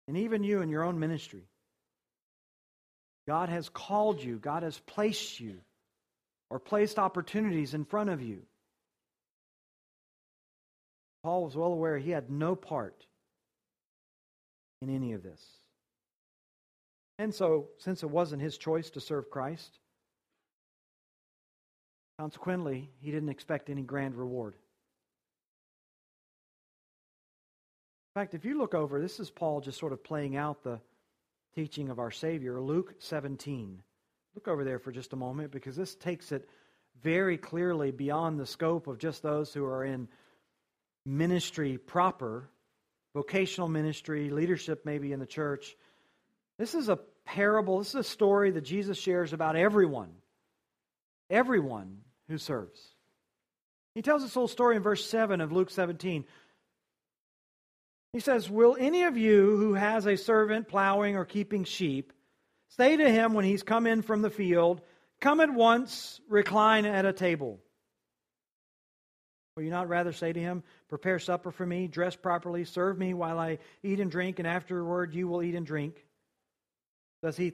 and 0.07 0.17
even 0.17 0.43
you 0.43 0.61
in 0.61 0.69
your 0.69 0.83
own 0.83 0.99
ministry. 0.99 1.43
God 3.27 3.49
has 3.49 3.67
called 3.69 4.23
you, 4.23 4.37
God 4.37 4.63
has 4.63 4.79
placed 4.79 5.39
you, 5.39 5.59
or 6.49 6.59
placed 6.59 6.97
opportunities 6.97 7.73
in 7.73 7.83
front 7.83 8.09
of 8.09 8.21
you. 8.21 8.43
Paul 11.23 11.43
was 11.43 11.57
well 11.57 11.73
aware 11.73 11.97
he 11.97 12.11
had 12.11 12.29
no 12.29 12.55
part 12.55 13.05
in 14.81 14.93
any 14.93 15.13
of 15.13 15.23
this. 15.23 15.41
And 17.19 17.33
so, 17.33 17.69
since 17.79 18.03
it 18.03 18.09
wasn't 18.09 18.41
his 18.41 18.57
choice 18.57 18.91
to 18.91 19.01
serve 19.01 19.29
Christ, 19.29 19.79
consequently, 22.19 22.91
he 22.99 23.11
didn't 23.11 23.29
expect 23.29 23.69
any 23.69 23.81
grand 23.81 24.15
reward. 24.15 24.55
Fact, 28.17 28.33
if 28.33 28.45
you 28.45 28.57
look 28.57 28.73
over, 28.73 28.99
this 28.99 29.19
is 29.19 29.29
Paul 29.29 29.61
just 29.61 29.77
sort 29.77 29.93
of 29.93 30.03
playing 30.03 30.35
out 30.35 30.63
the 30.63 30.79
teaching 31.53 31.89
of 31.89 31.99
our 31.99 32.09
Savior, 32.09 32.59
Luke 32.59 32.95
17. 32.97 33.83
Look 34.33 34.47
over 34.47 34.63
there 34.63 34.79
for 34.79 34.91
just 34.91 35.13
a 35.13 35.15
moment 35.15 35.51
because 35.51 35.75
this 35.75 35.93
takes 35.93 36.31
it 36.31 36.49
very 37.03 37.37
clearly 37.37 37.91
beyond 37.91 38.39
the 38.39 38.45
scope 38.47 38.87
of 38.87 38.97
just 38.97 39.21
those 39.21 39.53
who 39.53 39.63
are 39.65 39.85
in 39.85 40.07
ministry 41.05 41.77
proper, 41.77 42.49
vocational 43.13 43.67
ministry, 43.67 44.31
leadership 44.31 44.83
maybe 44.83 45.13
in 45.13 45.19
the 45.19 45.27
church. 45.27 45.77
This 46.57 46.73
is 46.73 46.89
a 46.89 46.97
parable, 47.23 47.77
this 47.77 47.89
is 47.89 47.95
a 47.95 48.03
story 48.03 48.49
that 48.49 48.61
Jesus 48.61 48.97
shares 48.97 49.31
about 49.31 49.55
everyone, 49.55 50.09
everyone 51.29 51.99
who 52.29 52.39
serves. 52.39 52.81
He 53.93 54.01
tells 54.01 54.23
this 54.23 54.33
whole 54.33 54.47
story 54.47 54.75
in 54.75 54.81
verse 54.81 55.05
7 55.05 55.39
of 55.39 55.51
Luke 55.51 55.69
17. 55.69 56.25
He 58.17 58.21
says, 58.21 58.49
Will 58.49 58.75
any 58.79 59.03
of 59.03 59.15
you 59.15 59.57
who 59.57 59.75
has 59.75 60.07
a 60.07 60.17
servant 60.17 60.67
plowing 60.67 61.15
or 61.15 61.23
keeping 61.23 61.65
sheep 61.65 62.11
say 62.69 62.97
to 62.97 63.07
him 63.07 63.35
when 63.35 63.45
he's 63.45 63.61
come 63.61 63.85
in 63.85 64.01
from 64.01 64.23
the 64.23 64.31
field, 64.31 64.81
Come 65.21 65.39
at 65.39 65.53
once, 65.53 66.19
recline 66.27 66.87
at 66.87 67.05
a 67.05 67.13
table? 67.13 67.59
Will 69.55 69.61
you 69.61 69.69
not 69.69 69.87
rather 69.87 70.13
say 70.13 70.33
to 70.33 70.39
him, 70.39 70.63
Prepare 70.89 71.19
supper 71.19 71.51
for 71.51 71.63
me, 71.63 71.85
dress 71.85 72.15
properly, 72.15 72.65
serve 72.65 72.97
me 72.97 73.13
while 73.13 73.37
I 73.37 73.59
eat 73.83 73.99
and 73.99 74.09
drink, 74.09 74.39
and 74.39 74.47
afterward 74.47 75.13
you 75.13 75.27
will 75.27 75.43
eat 75.43 75.53
and 75.53 75.67
drink? 75.67 76.03
Does 77.21 77.37
he 77.37 77.53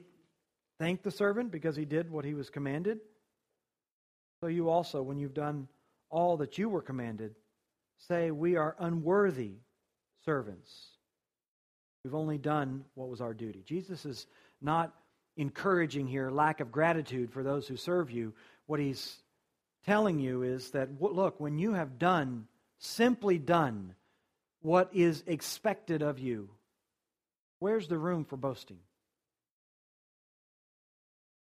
thank 0.78 1.02
the 1.02 1.10
servant 1.10 1.50
because 1.50 1.76
he 1.76 1.84
did 1.84 2.10
what 2.10 2.24
he 2.24 2.32
was 2.32 2.48
commanded? 2.48 3.00
So 4.40 4.46
you 4.46 4.70
also, 4.70 5.02
when 5.02 5.18
you've 5.18 5.34
done 5.34 5.68
all 6.08 6.38
that 6.38 6.56
you 6.56 6.70
were 6.70 6.80
commanded, 6.80 7.34
say, 7.98 8.30
We 8.30 8.56
are 8.56 8.74
unworthy 8.78 9.56
servants. 10.24 10.88
We've 12.04 12.14
only 12.14 12.38
done 12.38 12.84
what 12.94 13.08
was 13.08 13.20
our 13.20 13.34
duty. 13.34 13.62
Jesus 13.64 14.04
is 14.04 14.26
not 14.60 14.94
encouraging 15.36 16.06
here 16.06 16.30
lack 16.30 16.60
of 16.60 16.70
gratitude 16.70 17.32
for 17.32 17.42
those 17.42 17.66
who 17.66 17.76
serve 17.76 18.10
you. 18.10 18.34
What 18.66 18.80
he's 18.80 19.16
telling 19.86 20.18
you 20.18 20.42
is 20.42 20.70
that, 20.70 21.00
look, 21.00 21.40
when 21.40 21.58
you 21.58 21.72
have 21.72 21.98
done, 21.98 22.46
simply 22.78 23.38
done, 23.38 23.94
what 24.62 24.90
is 24.92 25.22
expected 25.26 26.02
of 26.02 26.18
you, 26.18 26.48
where's 27.58 27.88
the 27.88 27.98
room 27.98 28.24
for 28.24 28.36
boasting? 28.36 28.78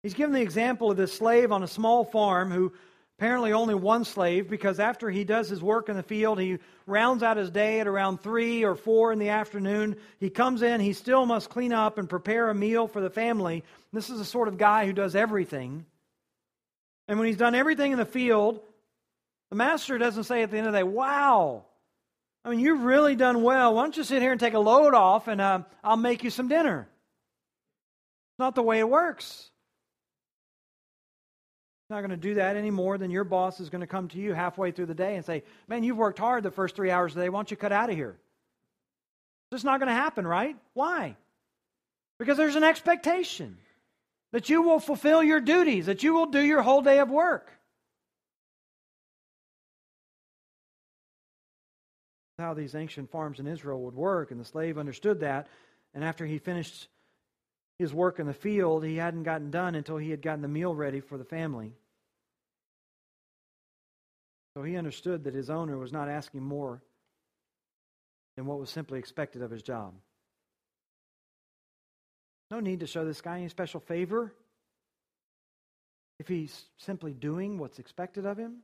He's 0.03 0.13
given 0.13 0.33
the 0.33 0.41
example 0.41 0.91
of 0.91 0.97
this 0.97 1.13
slave 1.13 1.51
on 1.51 1.63
a 1.63 1.67
small 1.67 2.05
farm 2.05 2.51
who 2.51 2.73
apparently 3.19 3.51
only 3.51 3.75
one 3.75 4.05
slave 4.05 4.49
because 4.49 4.79
after 4.79 5.09
he 5.09 5.25
does 5.25 5.49
his 5.49 5.61
work 5.61 5.89
in 5.89 5.97
the 5.97 6.03
field, 6.03 6.39
he 6.39 6.57
rounds 6.87 7.21
out 7.21 7.35
his 7.35 7.51
day 7.51 7.81
at 7.81 7.87
around 7.87 8.21
3 8.21 8.63
or 8.63 8.75
4 8.75 9.11
in 9.11 9.19
the 9.19 9.27
afternoon. 9.27 9.97
He 10.21 10.29
comes 10.29 10.61
in, 10.61 10.79
he 10.79 10.93
still 10.93 11.25
must 11.25 11.49
clean 11.49 11.73
up 11.73 11.97
and 11.97 12.09
prepare 12.09 12.49
a 12.49 12.55
meal 12.55 12.87
for 12.87 13.01
the 13.01 13.09
family. 13.09 13.65
This 13.91 14.09
is 14.09 14.19
the 14.19 14.25
sort 14.25 14.47
of 14.47 14.57
guy 14.57 14.85
who 14.85 14.93
does 14.93 15.17
everything. 15.17 15.85
And 17.09 17.19
when 17.19 17.27
he's 17.27 17.35
done 17.35 17.55
everything 17.55 17.91
in 17.91 17.97
the 17.97 18.05
field, 18.05 18.61
the 19.49 19.57
master 19.57 19.97
doesn't 19.97 20.23
say 20.23 20.41
at 20.41 20.49
the 20.49 20.57
end 20.57 20.67
of 20.67 20.71
the 20.71 20.79
day, 20.79 20.83
Wow, 20.83 21.65
I 22.45 22.49
mean, 22.51 22.61
you've 22.61 22.85
really 22.85 23.17
done 23.17 23.43
well. 23.43 23.75
Why 23.75 23.81
don't 23.83 23.97
you 23.97 24.05
sit 24.05 24.21
here 24.21 24.31
and 24.31 24.39
take 24.39 24.53
a 24.53 24.59
load 24.59 24.93
off 24.93 25.27
and 25.27 25.41
uh, 25.41 25.63
I'll 25.83 25.97
make 25.97 26.23
you 26.23 26.29
some 26.29 26.47
dinner? 26.47 26.87
It's 28.31 28.39
not 28.39 28.55
the 28.55 28.63
way 28.63 28.79
it 28.79 28.87
works 28.87 29.49
not 31.89 32.01
going 32.01 32.11
to 32.11 32.17
do 32.17 32.35
that 32.35 32.55
any 32.55 32.69
more 32.69 32.97
than 32.97 33.09
your 33.09 33.23
boss 33.23 33.59
is 33.59 33.69
going 33.69 33.81
to 33.81 33.87
come 33.87 34.07
to 34.09 34.17
you 34.17 34.33
halfway 34.33 34.71
through 34.71 34.85
the 34.85 34.93
day 34.93 35.15
and 35.15 35.25
say, 35.25 35.43
Man, 35.67 35.83
you've 35.83 35.97
worked 35.97 36.19
hard 36.19 36.43
the 36.43 36.51
first 36.51 36.75
three 36.75 36.91
hours 36.91 37.13
of 37.13 37.17
the 37.17 37.23
day. 37.23 37.29
Why 37.29 37.39
don't 37.39 37.51
you 37.51 37.57
cut 37.57 37.71
out 37.71 37.89
of 37.89 37.95
here? 37.95 38.17
It's 39.51 39.63
not 39.63 39.79
going 39.79 39.87
to 39.87 39.95
happen, 39.95 40.27
right? 40.27 40.55
Why? 40.73 41.15
Because 42.19 42.37
there's 42.37 42.55
an 42.55 42.63
expectation 42.63 43.57
that 44.31 44.49
you 44.49 44.61
will 44.61 44.79
fulfill 44.79 45.23
your 45.23 45.39
duties, 45.39 45.87
that 45.87 46.03
you 46.03 46.13
will 46.13 46.27
do 46.27 46.39
your 46.39 46.61
whole 46.61 46.81
day 46.81 46.99
of 46.99 47.09
work. 47.09 47.51
How 52.37 52.53
these 52.53 52.75
ancient 52.75 53.09
farms 53.11 53.39
in 53.39 53.47
Israel 53.47 53.81
would 53.81 53.95
work, 53.95 54.31
and 54.31 54.39
the 54.39 54.45
slave 54.45 54.77
understood 54.77 55.21
that. 55.21 55.47
And 55.93 56.03
after 56.03 56.25
he 56.25 56.37
finished 56.37 56.87
his 57.79 57.93
work 57.93 58.19
in 58.19 58.27
the 58.27 58.33
field, 58.33 58.83
he 58.83 58.97
hadn't 58.97 59.23
gotten 59.23 59.49
done 59.49 59.73
until 59.73 59.95
he 59.95 60.11
had 60.11 60.21
gotten 60.21 60.41
the 60.41 60.49
meal 60.49 60.75
ready 60.75 60.99
for 60.99 61.17
the 61.17 61.23
family. 61.23 61.71
So 64.53 64.63
he 64.63 64.75
understood 64.75 65.23
that 65.23 65.33
his 65.33 65.49
owner 65.49 65.77
was 65.77 65.93
not 65.93 66.09
asking 66.09 66.43
more 66.43 66.83
than 68.35 68.45
what 68.45 68.59
was 68.59 68.69
simply 68.69 68.99
expected 68.99 69.41
of 69.41 69.49
his 69.49 69.63
job. 69.63 69.93
No 72.51 72.59
need 72.59 72.81
to 72.81 72.87
show 72.87 73.05
this 73.05 73.21
guy 73.21 73.37
any 73.37 73.47
special 73.47 73.79
favor 73.79 74.33
if 76.19 76.27
he's 76.27 76.65
simply 76.77 77.13
doing 77.13 77.57
what's 77.57 77.79
expected 77.79 78.25
of 78.25 78.37
him. 78.37 78.57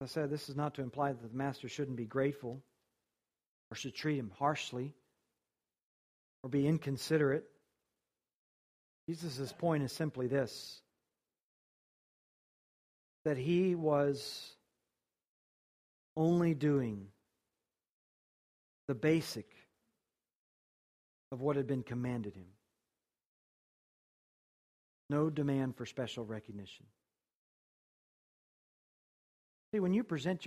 As 0.00 0.10
I 0.10 0.12
said, 0.12 0.30
this 0.30 0.48
is 0.48 0.54
not 0.54 0.74
to 0.74 0.82
imply 0.82 1.12
that 1.12 1.32
the 1.32 1.36
master 1.36 1.68
shouldn't 1.68 1.96
be 1.96 2.04
grateful 2.04 2.62
or 3.72 3.74
should 3.74 3.94
treat 3.94 4.18
him 4.18 4.30
harshly 4.38 4.92
or 6.42 6.50
be 6.50 6.68
inconsiderate. 6.68 7.44
Jesus' 9.08 9.50
point 9.50 9.82
is 9.82 9.90
simply 9.90 10.26
this 10.26 10.82
that 13.24 13.38
he 13.38 13.74
was 13.74 14.50
only 16.18 16.52
doing 16.52 17.06
the 18.88 18.94
basic 18.94 19.50
of 21.30 21.40
what 21.40 21.56
had 21.56 21.66
been 21.66 21.82
commanded 21.82 22.36
him. 22.36 22.48
No 25.08 25.30
demand 25.30 25.76
for 25.76 25.86
special 25.86 26.26
recognition. 26.26 26.84
See, 29.72 29.80
when 29.80 29.94
you 29.94 30.04
present 30.04 30.44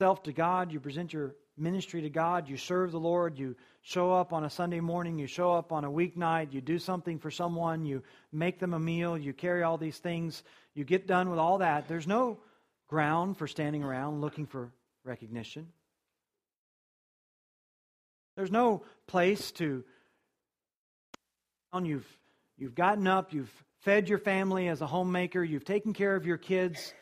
yourself 0.00 0.24
to 0.24 0.32
God, 0.32 0.72
you 0.72 0.80
present 0.80 1.12
your 1.12 1.36
ministry 1.56 2.02
to 2.02 2.10
God, 2.10 2.48
you 2.48 2.56
serve 2.56 2.90
the 2.90 2.98
Lord, 2.98 3.38
you 3.38 3.54
show 3.82 4.12
up 4.12 4.32
on 4.32 4.42
a 4.44 4.50
Sunday 4.50 4.80
morning, 4.80 5.18
you 5.18 5.28
show 5.28 5.52
up 5.52 5.70
on 5.70 5.84
a 5.84 5.90
weeknight, 5.90 6.52
you 6.52 6.60
do 6.60 6.80
something 6.80 7.20
for 7.20 7.30
someone, 7.30 7.84
you 7.84 8.02
make 8.32 8.58
them 8.58 8.74
a 8.74 8.78
meal, 8.78 9.16
you 9.16 9.32
carry 9.32 9.62
all 9.62 9.78
these 9.78 9.98
things, 9.98 10.42
you 10.74 10.84
get 10.84 11.06
done 11.06 11.30
with 11.30 11.38
all 11.38 11.58
that. 11.58 11.86
There's 11.86 12.08
no 12.08 12.38
ground 12.88 13.38
for 13.38 13.46
standing 13.46 13.84
around 13.84 14.20
looking 14.20 14.46
for 14.46 14.72
recognition. 15.04 15.68
There's 18.36 18.50
no 18.50 18.82
place 19.06 19.52
to 19.52 19.84
you've 21.84 22.06
you've 22.56 22.74
gotten 22.74 23.06
up, 23.06 23.32
you've 23.32 23.52
fed 23.82 24.08
your 24.08 24.18
family 24.18 24.68
as 24.68 24.80
a 24.80 24.86
homemaker, 24.86 25.42
you've 25.42 25.64
taken 25.64 25.92
care 25.92 26.16
of 26.16 26.26
your 26.26 26.36
kids, 26.36 26.92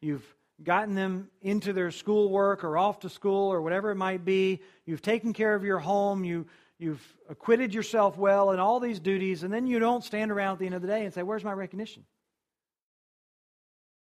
you've 0.00 0.24
gotten 0.64 0.94
them 0.94 1.28
into 1.40 1.72
their 1.72 1.90
schoolwork 1.90 2.64
or 2.64 2.78
off 2.78 3.00
to 3.00 3.08
school 3.08 3.52
or 3.52 3.62
whatever 3.62 3.90
it 3.90 3.96
might 3.96 4.24
be, 4.24 4.60
you've 4.86 5.02
taken 5.02 5.32
care 5.32 5.54
of 5.54 5.64
your 5.64 5.78
home, 5.78 6.24
you, 6.24 6.46
you've 6.78 7.02
acquitted 7.28 7.74
yourself 7.74 8.16
well 8.16 8.50
in 8.50 8.60
all 8.60 8.80
these 8.80 9.00
duties, 9.00 9.42
and 9.42 9.52
then 9.52 9.66
you 9.66 9.78
don't 9.78 10.04
stand 10.04 10.30
around 10.30 10.54
at 10.54 10.58
the 10.58 10.66
end 10.66 10.74
of 10.74 10.82
the 10.82 10.88
day 10.88 11.04
and 11.04 11.12
say, 11.12 11.22
Where's 11.22 11.44
my 11.44 11.52
recognition? 11.52 12.04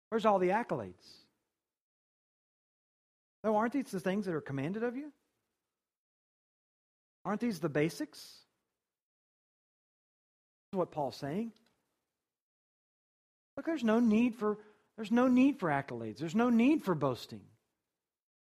Where's 0.10 0.26
all 0.26 0.40
the 0.40 0.50
accolades? 0.50 0.94
No, 3.44 3.56
aren't 3.56 3.74
these 3.74 3.92
the 3.92 4.00
things 4.00 4.26
that 4.26 4.36
are 4.36 4.42
commanded 4.42 4.84
of 4.84 4.96
you? 4.96 5.12
Aren't 7.26 7.42
these 7.42 7.60
the 7.60 7.70
basics? 7.70 8.40
What 10.72 10.92
Paul's 10.92 11.18
saying. 11.18 11.52
Look, 13.58 13.66
there's 13.66 13.84
no 13.84 14.00
need 14.00 14.36
for 14.36 14.58
there's 14.96 15.12
no 15.12 15.28
need 15.28 15.60
for 15.60 15.70
accolades. 15.70 16.18
There's 16.18 16.36
no 16.36 16.50
need 16.50 16.84
for 16.84 16.96
boasting. 16.96 17.42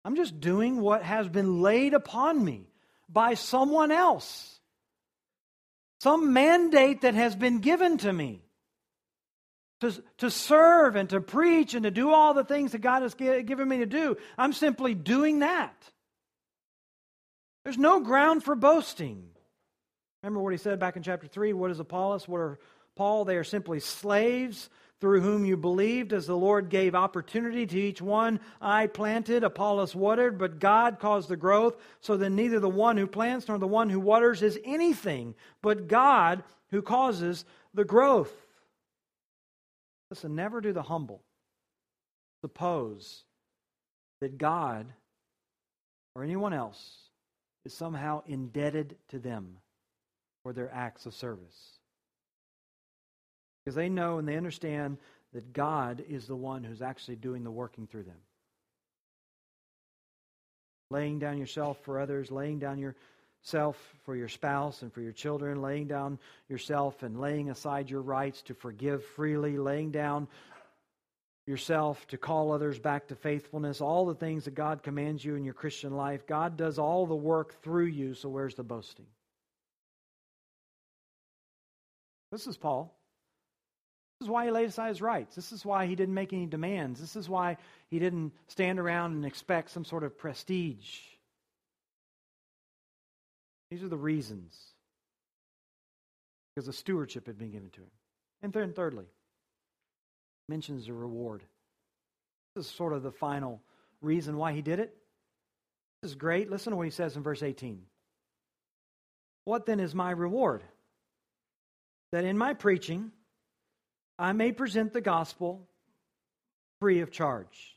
I'm 0.04 0.16
just 0.16 0.40
doing 0.40 0.80
what 0.80 1.02
has 1.02 1.28
been 1.28 1.60
laid 1.60 1.94
upon 1.94 2.42
me 2.42 2.68
by 3.08 3.34
someone 3.34 3.90
else. 3.90 4.58
Some 6.00 6.32
mandate 6.32 7.02
that 7.02 7.14
has 7.14 7.34
been 7.34 7.58
given 7.58 7.98
to 7.98 8.12
me 8.12 8.42
to, 9.80 9.92
to 10.18 10.30
serve 10.30 10.96
and 10.96 11.08
to 11.10 11.20
preach 11.20 11.74
and 11.74 11.84
to 11.84 11.90
do 11.90 12.10
all 12.12 12.34
the 12.34 12.44
things 12.44 12.72
that 12.72 12.80
God 12.80 13.02
has 13.02 13.14
given 13.14 13.68
me 13.68 13.78
to 13.78 13.86
do. 13.86 14.16
I'm 14.36 14.52
simply 14.52 14.94
doing 14.94 15.40
that. 15.40 15.74
There's 17.64 17.78
no 17.78 18.00
ground 18.00 18.44
for 18.44 18.54
boasting. 18.54 19.28
Remember 20.22 20.40
what 20.40 20.52
he 20.52 20.58
said 20.58 20.80
back 20.80 20.96
in 20.96 21.02
chapter 21.02 21.26
3? 21.26 21.52
What 21.52 21.70
is 21.70 21.80
Apollos? 21.80 22.26
What 22.26 22.38
are 22.38 22.58
Paul? 22.96 23.24
They 23.24 23.36
are 23.36 23.44
simply 23.44 23.80
slaves 23.80 24.68
through 25.00 25.20
whom 25.20 25.44
you 25.44 25.56
believed, 25.56 26.12
as 26.12 26.26
the 26.26 26.36
Lord 26.36 26.68
gave 26.68 26.94
opportunity 26.94 27.66
to 27.66 27.78
each 27.78 28.02
one. 28.02 28.40
I 28.60 28.88
planted, 28.88 29.44
Apollos 29.44 29.94
watered, 29.94 30.38
but 30.38 30.58
God 30.58 30.98
caused 30.98 31.28
the 31.28 31.36
growth, 31.36 31.76
so 32.00 32.16
that 32.16 32.30
neither 32.30 32.58
the 32.58 32.68
one 32.68 32.96
who 32.96 33.06
plants 33.06 33.46
nor 33.48 33.58
the 33.58 33.66
one 33.66 33.90
who 33.90 34.00
waters 34.00 34.42
is 34.42 34.58
anything, 34.64 35.34
but 35.62 35.86
God 35.88 36.42
who 36.70 36.82
causes 36.82 37.44
the 37.74 37.84
growth. 37.84 38.32
Listen, 40.10 40.34
never 40.34 40.60
do 40.60 40.72
the 40.72 40.82
humble 40.82 41.22
suppose 42.40 43.24
that 44.20 44.38
God 44.38 44.86
or 46.14 46.22
anyone 46.24 46.52
else 46.52 47.10
is 47.64 47.74
somehow 47.74 48.22
indebted 48.26 48.96
to 49.08 49.18
them 49.18 49.58
for 50.42 50.52
their 50.52 50.72
acts 50.72 51.06
of 51.06 51.14
service. 51.14 51.77
Because 53.68 53.76
they 53.76 53.90
know 53.90 54.16
and 54.16 54.26
they 54.26 54.38
understand 54.38 54.96
that 55.34 55.52
God 55.52 56.02
is 56.08 56.26
the 56.26 56.34
one 56.34 56.64
who's 56.64 56.80
actually 56.80 57.16
doing 57.16 57.44
the 57.44 57.50
working 57.50 57.86
through 57.86 58.04
them. 58.04 58.16
Laying 60.90 61.18
down 61.18 61.36
yourself 61.36 61.76
for 61.82 62.00
others, 62.00 62.30
laying 62.30 62.58
down 62.58 62.78
yourself 62.78 63.76
for 64.06 64.16
your 64.16 64.28
spouse 64.28 64.80
and 64.80 64.90
for 64.90 65.02
your 65.02 65.12
children, 65.12 65.60
laying 65.60 65.86
down 65.86 66.18
yourself 66.48 67.02
and 67.02 67.20
laying 67.20 67.50
aside 67.50 67.90
your 67.90 68.00
rights 68.00 68.40
to 68.40 68.54
forgive 68.54 69.04
freely, 69.04 69.58
laying 69.58 69.90
down 69.90 70.28
yourself 71.46 72.06
to 72.06 72.16
call 72.16 72.52
others 72.52 72.78
back 72.78 73.08
to 73.08 73.16
faithfulness, 73.16 73.82
all 73.82 74.06
the 74.06 74.14
things 74.14 74.46
that 74.46 74.54
God 74.54 74.82
commands 74.82 75.22
you 75.22 75.34
in 75.34 75.44
your 75.44 75.52
Christian 75.52 75.94
life. 75.94 76.26
God 76.26 76.56
does 76.56 76.78
all 76.78 77.04
the 77.04 77.14
work 77.14 77.60
through 77.62 77.88
you, 77.88 78.14
so 78.14 78.30
where's 78.30 78.54
the 78.54 78.62
boasting? 78.62 79.08
This 82.32 82.46
is 82.46 82.56
Paul. 82.56 82.97
This 84.18 84.26
is 84.26 84.30
why 84.30 84.46
he 84.46 84.50
laid 84.50 84.68
aside 84.68 84.88
his 84.88 85.00
rights. 85.00 85.36
This 85.36 85.52
is 85.52 85.64
why 85.64 85.86
he 85.86 85.94
didn't 85.94 86.14
make 86.14 86.32
any 86.32 86.46
demands. 86.46 87.00
This 87.00 87.14
is 87.14 87.28
why 87.28 87.56
he 87.88 88.00
didn't 88.00 88.32
stand 88.48 88.80
around 88.80 89.12
and 89.12 89.24
expect 89.24 89.70
some 89.70 89.84
sort 89.84 90.02
of 90.02 90.18
prestige. 90.18 90.98
These 93.70 93.84
are 93.84 93.88
the 93.88 93.96
reasons. 93.96 94.56
Because 96.54 96.66
the 96.66 96.72
stewardship 96.72 97.26
had 97.26 97.38
been 97.38 97.52
given 97.52 97.70
to 97.70 97.80
him. 97.80 97.90
And 98.42 98.52
then, 98.52 98.72
thirdly, 98.72 99.06
mentions 100.48 100.86
the 100.86 100.94
reward. 100.94 101.44
This 102.56 102.66
is 102.66 102.72
sort 102.72 102.94
of 102.94 103.04
the 103.04 103.12
final 103.12 103.60
reason 104.00 104.36
why 104.36 104.52
he 104.52 104.62
did 104.62 104.80
it. 104.80 104.96
This 106.02 106.10
is 106.10 106.16
great. 106.16 106.50
Listen 106.50 106.72
to 106.72 106.76
what 106.76 106.86
he 106.86 106.90
says 106.90 107.16
in 107.16 107.22
verse 107.22 107.42
18. 107.42 107.82
What 109.44 109.66
then 109.66 109.78
is 109.78 109.94
my 109.94 110.10
reward? 110.10 110.64
That 112.10 112.24
in 112.24 112.36
my 112.36 112.54
preaching 112.54 113.12
I 114.18 114.32
may 114.32 114.52
present 114.52 114.92
the 114.92 115.00
gospel 115.00 115.68
free 116.80 117.00
of 117.00 117.10
charge, 117.10 117.76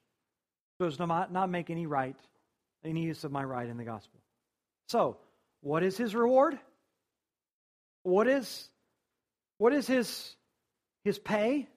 so 0.80 0.88
as 0.88 0.98
to 0.98 1.06
not, 1.06 1.32
not 1.32 1.50
make 1.50 1.70
any 1.70 1.86
right, 1.86 2.16
any 2.84 3.04
use 3.04 3.24
of 3.24 3.32
my 3.32 3.44
right 3.44 3.68
in 3.68 3.78
the 3.78 3.84
gospel. 3.84 4.20
So, 4.88 5.18
what 5.62 5.84
is 5.84 5.98
his 5.98 6.16
reward? 6.16 6.58
What 8.04 8.28
is 8.28 8.70
what 9.58 9.74
is 9.74 9.86
his 9.86 10.36
his 11.04 11.20
pay? 11.20 11.68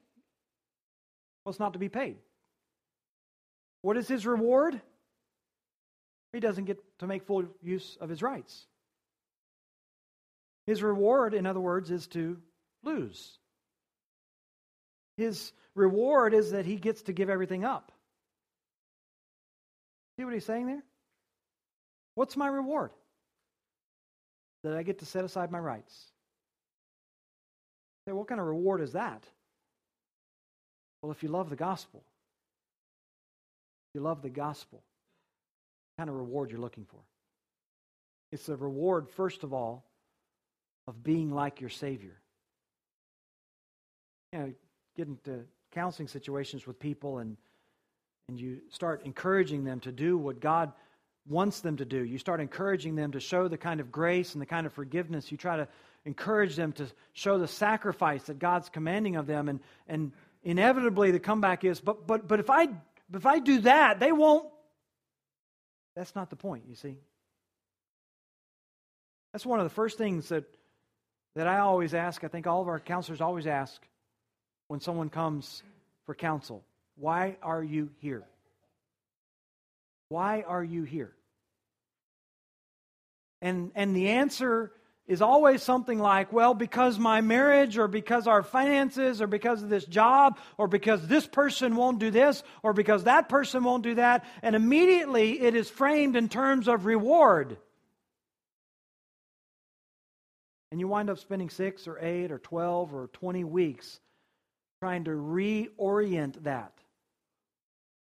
Well, 1.45 1.51
it's 1.51 1.61
not 1.61 1.75
to 1.75 1.79
be 1.79 1.91
paid. 1.91 2.17
What 3.83 3.99
is 3.99 4.09
his 4.09 4.25
reward? 4.25 4.81
He 6.33 6.41
doesn't 6.41 6.65
get 6.65 6.83
to 7.01 7.07
make 7.07 7.27
full 7.27 7.45
use 7.63 7.99
of 8.01 8.09
his 8.09 8.23
rights. 8.23 8.67
His 10.67 10.83
reward, 10.83 11.35
in 11.35 11.45
other 11.45 11.61
words, 11.61 11.91
is 11.91 12.07
to 12.09 12.39
lose. 12.83 13.39
His 15.17 15.53
reward 15.75 16.35
is 16.35 16.53
that 16.53 16.67
he 16.67 16.77
gets 16.77 17.03
to 17.03 17.13
give 17.13 17.31
everything 17.31 17.65
up. 17.65 17.93
See 20.19 20.25
what 20.25 20.35
he's 20.35 20.45
saying 20.45 20.67
there? 20.67 20.83
What's 22.15 22.37
my 22.37 22.47
reward? 22.47 22.91
that 24.65 24.77
I 24.77 24.83
get 24.83 24.99
to 24.99 25.07
set 25.07 25.25
aside 25.25 25.53
my 25.53 25.59
rights. 25.59 25.95
Say, 28.07 28.13
what 28.13 28.27
kind 28.27 28.41
of 28.41 28.47
reward 28.47 28.81
is 28.81 28.93
that? 28.93 29.23
Well, 31.01 31.13
if 31.13 31.23
you 31.23 31.29
love 31.29 31.51
the 31.51 31.57
gospel, 31.57 32.03
you 33.95 34.01
love 34.01 34.23
the 34.23 34.31
gospel, 34.31 34.83
kind 35.99 36.11
of 36.11 36.17
reward 36.17 36.51
you're 36.51 36.61
looking 36.61 36.87
for. 36.87 37.01
It's 38.33 38.47
the 38.47 38.57
reward, 38.57 39.09
first 39.11 39.45
of 39.45 39.53
all, 39.53 39.85
of 40.89 41.03
being 41.03 41.31
like 41.31 41.61
your 41.61 41.71
Savior. 41.71 42.19
You 44.33 44.39
know, 44.39 44.53
get 44.97 45.09
into 45.09 45.45
counseling 45.73 46.09
situations 46.09 46.67
with 46.67 46.79
people 46.79 47.19
and 47.19 47.37
and 48.29 48.41
you 48.41 48.61
start 48.71 49.05
encouraging 49.05 49.65
them 49.65 49.81
to 49.81 49.93
do 49.93 50.17
what 50.17 50.41
God 50.41 50.73
wants 51.29 51.61
them 51.61 51.77
to 51.77 51.85
do. 51.85 52.03
You 52.03 52.19
start 52.19 52.41
encouraging 52.41 52.95
them 52.95 53.13
to 53.13 53.21
show 53.21 53.49
the 53.49 53.59
kind 53.59 53.81
of 53.81 53.91
grace 53.93 54.33
and 54.35 54.43
the 54.43 54.47
kind 54.47 54.67
of 54.67 54.73
forgiveness. 54.73 55.31
You 55.31 55.39
try 55.39 55.57
to 55.57 55.69
encourage 56.05 56.57
them 56.57 56.73
to 56.73 56.87
show 57.13 57.39
the 57.39 57.49
sacrifice 57.49 58.25
that 58.25 58.39
God's 58.39 58.69
commanding 58.69 59.17
of 59.17 59.27
them. 59.27 59.49
And, 59.49 59.61
and 59.89 60.13
inevitably, 60.43 61.11
the 61.11 61.21
comeback 61.21 61.65
is, 61.65 61.81
but, 61.81 62.07
but, 62.07 62.27
but 62.27 62.41
if, 62.41 62.51
I, 62.51 62.69
if 63.13 63.27
I 63.27 63.39
do 63.39 63.61
that, 63.61 64.01
they 64.01 64.13
won't. 64.13 64.49
That's 65.97 66.15
not 66.15 66.31
the 66.31 66.37
point, 66.37 66.65
you 66.69 66.75
see. 66.75 66.99
That's 69.33 69.47
one 69.47 69.61
of 69.61 69.65
the 69.65 69.75
first 69.75 69.99
things 69.99 70.29
that, 70.29 70.45
that 71.37 71.47
I 71.47 71.59
always 71.59 71.95
ask. 71.95 72.25
I 72.25 72.29
think 72.29 72.47
all 72.47 72.63
of 72.63 72.69
our 72.69 72.81
counselors 72.81 73.21
always 73.21 73.47
ask 73.47 73.81
when 74.69 74.81
someone 74.81 75.11
comes 75.11 75.63
for 76.07 76.15
counsel 76.15 76.63
Why 76.97 77.37
are 77.43 77.63
you 77.63 77.91
here? 78.01 78.25
Why 80.09 80.45
are 80.47 80.63
you 80.63 80.85
here? 80.85 81.13
And, 83.43 83.73
and 83.75 83.95
the 83.95 84.11
answer 84.11 84.73
is 85.07 85.21
always 85.21 85.63
something 85.63 85.99
like, 85.99 86.33
well, 86.33 86.55
because 86.55 86.99
my 86.99 87.21
marriage, 87.21 87.77
or 87.77 87.89
because 87.89 88.27
our 88.27 88.43
finances, 88.43 89.21
or 89.21 89.27
because 89.27 89.63
of 89.63 89.69
this 89.69 89.85
job, 89.85 90.39
or 90.57 90.67
because 90.67 91.07
this 91.07 91.27
person 91.27 91.77
won't 91.77 91.99
do 91.99 92.11
this, 92.11 92.43
or 92.63 92.73
because 92.73 93.05
that 93.05 93.29
person 93.29 93.65
won't 93.65 93.83
do 93.83 93.97
that. 93.97 94.25
And 94.41 94.57
immediately 94.57 95.41
it 95.41 95.55
is 95.55 95.69
framed 95.69 96.17
in 96.17 96.29
terms 96.29 96.69
of 96.69 96.87
reward. 96.87 97.59
And 100.71 100.81
you 100.81 100.89
wind 100.89 101.11
up 101.11 101.19
spending 101.19 101.51
six, 101.51 101.87
or 101.87 101.99
eight, 102.01 102.33
or 102.33 102.39
12, 102.39 102.95
or 102.95 103.09
20 103.09 103.45
weeks 103.45 104.01
trying 104.85 105.05
to 105.05 105.13
reorient 105.13 106.43
that 106.43 106.75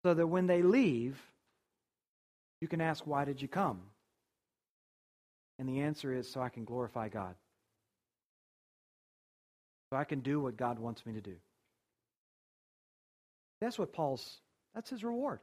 so 0.03 0.15
that 0.15 0.25
when 0.25 0.47
they 0.47 0.63
leave, 0.63 1.21
you 2.59 2.67
can 2.67 2.81
ask, 2.81 3.05
Why 3.05 3.23
did 3.23 3.39
you 3.39 3.47
come? 3.47 3.81
And 5.59 5.69
the 5.69 5.81
answer 5.81 6.11
is, 6.11 6.27
So 6.27 6.41
I 6.41 6.49
can 6.49 6.65
glorify 6.65 7.07
God. 7.07 7.35
So 9.91 9.97
I 9.99 10.05
can 10.05 10.21
do 10.21 10.39
what 10.39 10.57
God 10.57 10.79
wants 10.79 11.05
me 11.05 11.13
to 11.13 11.21
do. 11.21 11.35
That's 13.59 13.77
what 13.77 13.93
Paul's, 13.93 14.39
that's 14.73 14.89
his 14.89 15.03
reward. 15.03 15.39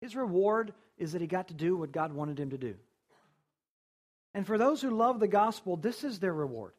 His 0.00 0.16
reward 0.16 0.72
is 0.98 1.12
that 1.12 1.20
he 1.20 1.28
got 1.28 1.46
to 1.46 1.54
do 1.54 1.76
what 1.76 1.92
God 1.92 2.12
wanted 2.12 2.40
him 2.40 2.50
to 2.50 2.58
do. 2.58 2.74
And 4.34 4.44
for 4.44 4.58
those 4.58 4.82
who 4.82 4.90
love 4.90 5.20
the 5.20 5.28
gospel, 5.28 5.76
this 5.76 6.02
is 6.02 6.18
their 6.18 6.34
reward. 6.34 6.72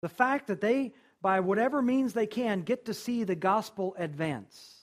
The 0.00 0.08
fact 0.08 0.46
that 0.46 0.62
they, 0.62 0.92
by 1.22 1.40
whatever 1.40 1.80
means 1.80 2.12
they 2.12 2.26
can, 2.26 2.62
get 2.62 2.86
to 2.86 2.94
see 2.94 3.24
the 3.24 3.36
gospel 3.36 3.94
advance 3.96 4.82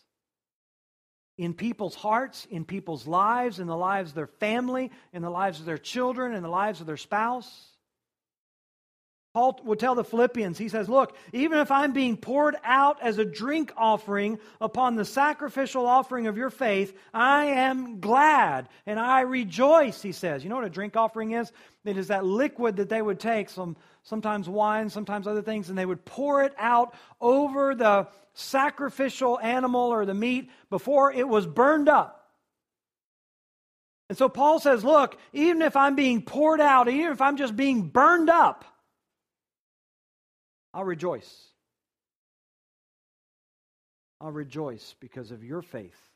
in 1.38 1.54
people's 1.54 1.96
hearts, 1.96 2.48
in 2.50 2.66
people's 2.66 3.08
lives, 3.08 3.60
in 3.60 3.68
the 3.68 3.78
lives 3.78 4.12
of 4.12 4.16
their 4.16 4.28
family, 4.28 4.92
in 5.14 5.22
the 5.22 5.30
lives 5.30 5.60
of 5.60 5.66
their 5.66 5.78
children, 5.78 6.34
in 6.34 6.44
the 6.44 6.50
lives 6.50 6.82
of 6.82 6.88
their 6.88 6.98
spouse. 6.98 7.70
Paul 9.34 9.60
would 9.64 9.80
tell 9.80 9.94
the 9.94 10.04
Philippians, 10.04 10.58
he 10.58 10.70
says, 10.70 10.90
Look, 10.90 11.16
even 11.32 11.60
if 11.60 11.70
I'm 11.70 11.94
being 11.94 12.18
poured 12.18 12.56
out 12.64 13.02
as 13.02 13.20
a 13.20 13.26
drink 13.26 13.72
offering 13.78 14.40
upon 14.60 14.96
the 14.96 15.06
sacrificial 15.06 15.86
offering 15.86 16.28
of 16.28 16.36
your 16.36 16.50
faith, 16.50 16.98
I 17.14 17.46
am 17.46 18.00
glad 18.00 18.68
and 18.88 19.00
I 19.00 19.22
rejoice, 19.22 20.02
he 20.02 20.12
says. 20.14 20.44
You 20.44 20.50
know 20.50 20.56
what 20.56 20.66
a 20.66 20.70
drink 20.70 20.98
offering 20.98 21.32
is? 21.32 21.52
It 21.86 21.98
is 21.98 22.08
that 22.08 22.26
liquid 22.26 22.78
that 22.78 22.90
they 22.90 23.02
would 23.02 23.20
take, 23.20 23.50
some, 23.50 23.78
sometimes 24.04 24.50
wine, 24.50 24.90
sometimes 24.90 25.28
other 25.28 25.42
things, 25.42 25.70
and 25.70 25.78
they 25.78 25.86
would 25.86 26.06
pour 26.06 26.44
it 26.44 26.54
out 26.58 26.94
over 27.20 27.76
the 27.76 28.08
sacrificial 28.34 29.40
animal 29.40 29.92
or 29.92 30.06
the 30.06 30.14
meat 30.14 30.50
before 30.70 31.12
it 31.12 31.28
was 31.28 31.46
burned 31.46 31.90
up. 31.90 32.16
And 34.10 34.18
so 34.18 34.28
Paul 34.28 34.60
says, 34.60 34.84
Look, 34.84 35.18
even 35.34 35.62
if 35.62 35.76
I'm 35.76 35.96
being 35.96 36.22
poured 36.22 36.62
out, 36.62 36.90
even 36.90 37.12
if 37.12 37.22
I'm 37.22 37.38
just 37.38 37.56
being 37.56 37.90
burned 37.90 38.30
up, 38.30 38.66
I'll 40.74 40.84
rejoice. 40.84 41.48
I'll 44.22 44.32
rejoice 44.32 44.96
because 45.00 45.32
of 45.32 45.44
your 45.44 45.62
faith. 45.62 46.09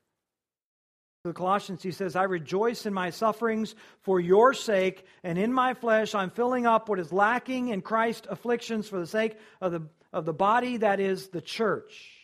To 1.23 1.29
the 1.29 1.33
Colossians, 1.33 1.81
he 1.81 1.91
says, 1.91 2.17
I 2.17 2.23
rejoice 2.23 2.85
in 2.85 2.93
my 2.93 3.09
sufferings 3.09 3.75
for 4.01 4.19
your 4.19 4.53
sake, 4.53 5.05
and 5.23 5.37
in 5.37 5.53
my 5.53 5.73
flesh 5.73 6.13
I'm 6.13 6.29
filling 6.29 6.65
up 6.65 6.89
what 6.89 6.99
is 6.99 7.13
lacking 7.13 7.69
in 7.69 7.81
Christ's 7.81 8.27
afflictions 8.29 8.89
for 8.89 8.99
the 8.99 9.07
sake 9.07 9.37
of 9.61 9.71
the, 9.71 9.83
of 10.11 10.25
the 10.25 10.33
body 10.33 10.77
that 10.77 10.99
is 10.99 11.29
the 11.29 11.39
church. 11.39 12.19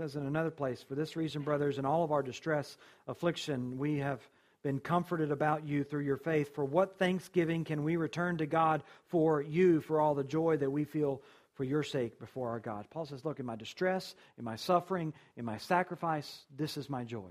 says 0.00 0.16
in 0.16 0.26
another 0.26 0.50
place, 0.50 0.82
For 0.82 0.94
this 0.94 1.16
reason, 1.16 1.42
brothers, 1.42 1.78
in 1.78 1.84
all 1.84 2.02
of 2.02 2.10
our 2.10 2.22
distress, 2.22 2.76
affliction, 3.06 3.78
we 3.78 3.98
have 3.98 4.20
been 4.62 4.80
comforted 4.80 5.30
about 5.30 5.64
you 5.64 5.84
through 5.84 6.02
your 6.02 6.16
faith. 6.16 6.54
For 6.54 6.64
what 6.64 6.98
thanksgiving 6.98 7.64
can 7.64 7.84
we 7.84 7.96
return 7.96 8.38
to 8.38 8.46
God 8.46 8.82
for 9.08 9.42
you, 9.42 9.80
for 9.80 10.00
all 10.00 10.14
the 10.14 10.24
joy 10.24 10.56
that 10.56 10.70
we 10.70 10.84
feel 10.84 11.20
for 11.62 11.66
your 11.66 11.84
sake 11.84 12.18
before 12.18 12.48
our 12.48 12.58
God? 12.58 12.86
Paul 12.90 13.06
says, 13.06 13.24
Look, 13.24 13.38
in 13.38 13.46
my 13.46 13.54
distress, 13.54 14.16
in 14.36 14.44
my 14.44 14.56
suffering, 14.56 15.14
in 15.36 15.44
my 15.44 15.58
sacrifice, 15.58 16.44
this 16.56 16.76
is 16.76 16.90
my 16.90 17.04
joy. 17.04 17.30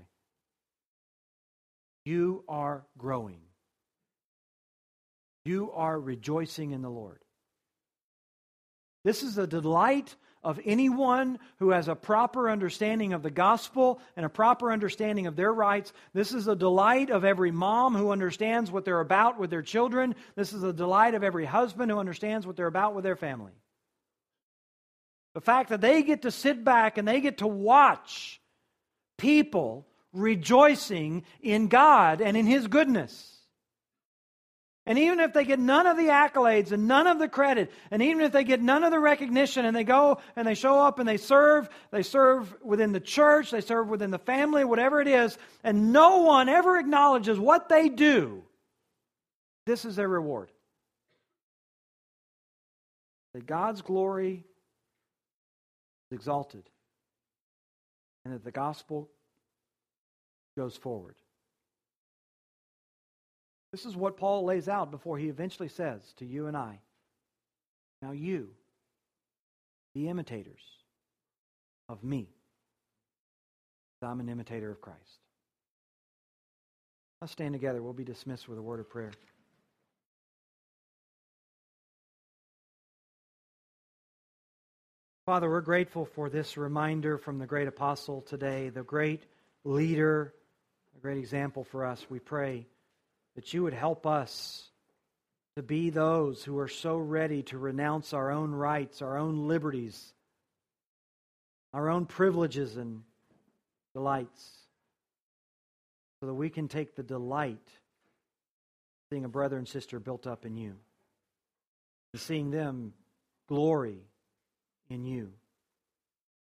You 2.06 2.42
are 2.48 2.86
growing. 2.96 3.40
You 5.44 5.70
are 5.72 6.00
rejoicing 6.00 6.70
in 6.70 6.80
the 6.80 6.88
Lord. 6.88 7.18
This 9.04 9.22
is 9.22 9.36
a 9.36 9.46
delight 9.46 10.16
of 10.42 10.58
anyone 10.64 11.38
who 11.58 11.68
has 11.68 11.88
a 11.88 11.94
proper 11.94 12.48
understanding 12.48 13.12
of 13.12 13.22
the 13.22 13.30
gospel 13.30 14.00
and 14.16 14.24
a 14.24 14.30
proper 14.30 14.72
understanding 14.72 15.26
of 15.26 15.36
their 15.36 15.52
rights. 15.52 15.92
This 16.14 16.32
is 16.32 16.48
a 16.48 16.56
delight 16.56 17.10
of 17.10 17.26
every 17.26 17.50
mom 17.50 17.94
who 17.94 18.12
understands 18.12 18.70
what 18.70 18.86
they're 18.86 19.00
about 19.00 19.38
with 19.38 19.50
their 19.50 19.60
children. 19.60 20.14
This 20.36 20.54
is 20.54 20.62
a 20.62 20.72
delight 20.72 21.14
of 21.14 21.22
every 21.22 21.44
husband 21.44 21.90
who 21.90 21.98
understands 21.98 22.46
what 22.46 22.56
they're 22.56 22.66
about 22.66 22.94
with 22.94 23.04
their 23.04 23.14
family. 23.14 23.52
The 25.34 25.40
fact 25.40 25.70
that 25.70 25.80
they 25.80 26.02
get 26.02 26.22
to 26.22 26.30
sit 26.30 26.64
back 26.64 26.98
and 26.98 27.08
they 27.08 27.20
get 27.20 27.38
to 27.38 27.46
watch 27.46 28.40
people 29.18 29.86
rejoicing 30.12 31.24
in 31.40 31.68
God 31.68 32.20
and 32.20 32.36
in 32.36 32.46
His 32.46 32.66
goodness. 32.66 33.28
And 34.84 34.98
even 34.98 35.20
if 35.20 35.32
they 35.32 35.44
get 35.44 35.60
none 35.60 35.86
of 35.86 35.96
the 35.96 36.08
accolades 36.08 36.72
and 36.72 36.88
none 36.88 37.06
of 37.06 37.20
the 37.20 37.28
credit, 37.28 37.70
and 37.92 38.02
even 38.02 38.24
if 38.24 38.32
they 38.32 38.42
get 38.42 38.60
none 38.60 38.82
of 38.82 38.90
the 38.90 38.98
recognition 38.98 39.64
and 39.64 39.76
they 39.76 39.84
go 39.84 40.18
and 40.34 40.46
they 40.46 40.54
show 40.54 40.80
up 40.80 40.98
and 40.98 41.08
they 41.08 41.18
serve, 41.18 41.68
they 41.92 42.02
serve 42.02 42.52
within 42.62 42.90
the 42.90 42.98
church, 42.98 43.52
they 43.52 43.60
serve 43.60 43.88
within 43.88 44.10
the 44.10 44.18
family, 44.18 44.64
whatever 44.64 45.00
it 45.00 45.06
is, 45.06 45.38
and 45.62 45.92
no 45.92 46.22
one 46.22 46.48
ever 46.48 46.78
acknowledges 46.78 47.38
what 47.38 47.68
they 47.68 47.88
do, 47.88 48.42
this 49.66 49.84
is 49.84 49.94
their 49.94 50.08
reward. 50.08 50.50
That 53.34 53.46
God's 53.46 53.82
glory 53.82 54.44
exalted 56.12 56.68
and 58.24 58.34
that 58.34 58.44
the 58.44 58.50
gospel 58.50 59.10
goes 60.56 60.76
forward. 60.76 61.16
This 63.72 63.86
is 63.86 63.96
what 63.96 64.16
Paul 64.16 64.44
lays 64.44 64.68
out 64.68 64.90
before 64.90 65.18
he 65.18 65.28
eventually 65.28 65.68
says 65.68 66.02
to 66.18 66.26
you 66.26 66.46
and 66.46 66.56
I 66.56 66.78
Now 68.02 68.12
you, 68.12 68.50
be 69.94 70.08
imitators 70.08 70.62
of 71.88 72.04
me. 72.04 72.28
I'm 74.02 74.20
an 74.20 74.28
imitator 74.28 74.70
of 74.70 74.80
Christ. 74.80 74.98
Let's 77.20 77.32
stand 77.32 77.52
together. 77.52 77.80
We'll 77.80 77.92
be 77.92 78.02
dismissed 78.02 78.48
with 78.48 78.58
a 78.58 78.62
word 78.62 78.80
of 78.80 78.90
prayer. 78.90 79.12
Father, 85.24 85.48
we're 85.48 85.60
grateful 85.60 86.04
for 86.04 86.28
this 86.28 86.56
reminder 86.56 87.16
from 87.16 87.38
the 87.38 87.46
great 87.46 87.68
apostle 87.68 88.22
today, 88.22 88.70
the 88.70 88.82
great 88.82 89.24
leader, 89.62 90.34
a 90.96 91.00
great 91.00 91.18
example 91.18 91.62
for 91.62 91.84
us. 91.86 92.04
We 92.10 92.18
pray 92.18 92.66
that 93.36 93.54
you 93.54 93.62
would 93.62 93.72
help 93.72 94.04
us 94.04 94.68
to 95.54 95.62
be 95.62 95.90
those 95.90 96.42
who 96.42 96.58
are 96.58 96.66
so 96.66 96.96
ready 96.96 97.44
to 97.44 97.58
renounce 97.58 98.12
our 98.12 98.32
own 98.32 98.50
rights, 98.50 99.00
our 99.00 99.16
own 99.16 99.46
liberties, 99.46 100.12
our 101.72 101.88
own 101.88 102.06
privileges 102.06 102.76
and 102.76 103.02
delights, 103.94 104.50
so 106.18 106.26
that 106.26 106.34
we 106.34 106.50
can 106.50 106.66
take 106.66 106.96
the 106.96 107.04
delight 107.04 107.68
seeing 109.08 109.24
a 109.24 109.28
brother 109.28 109.56
and 109.56 109.68
sister 109.68 110.00
built 110.00 110.26
up 110.26 110.44
in 110.44 110.56
you, 110.56 110.74
and 112.12 112.20
seeing 112.20 112.50
them 112.50 112.92
glory 113.46 114.00
in 114.92 115.06
you, 115.06 115.30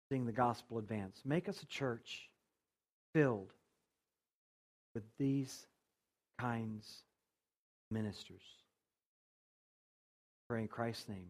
seeing 0.09 0.25
the 0.27 0.33
gospel 0.33 0.79
advance. 0.79 1.21
Make 1.25 1.49
us 1.49 1.63
a 1.63 1.67
church 1.67 2.29
filled 3.15 3.53
with 4.95 5.05
these 5.19 5.67
kinds 6.39 7.03
ministers. 7.91 8.43
Pray 10.49 10.63
in 10.63 10.69
Christ's 10.69 11.09
name. 11.09 11.29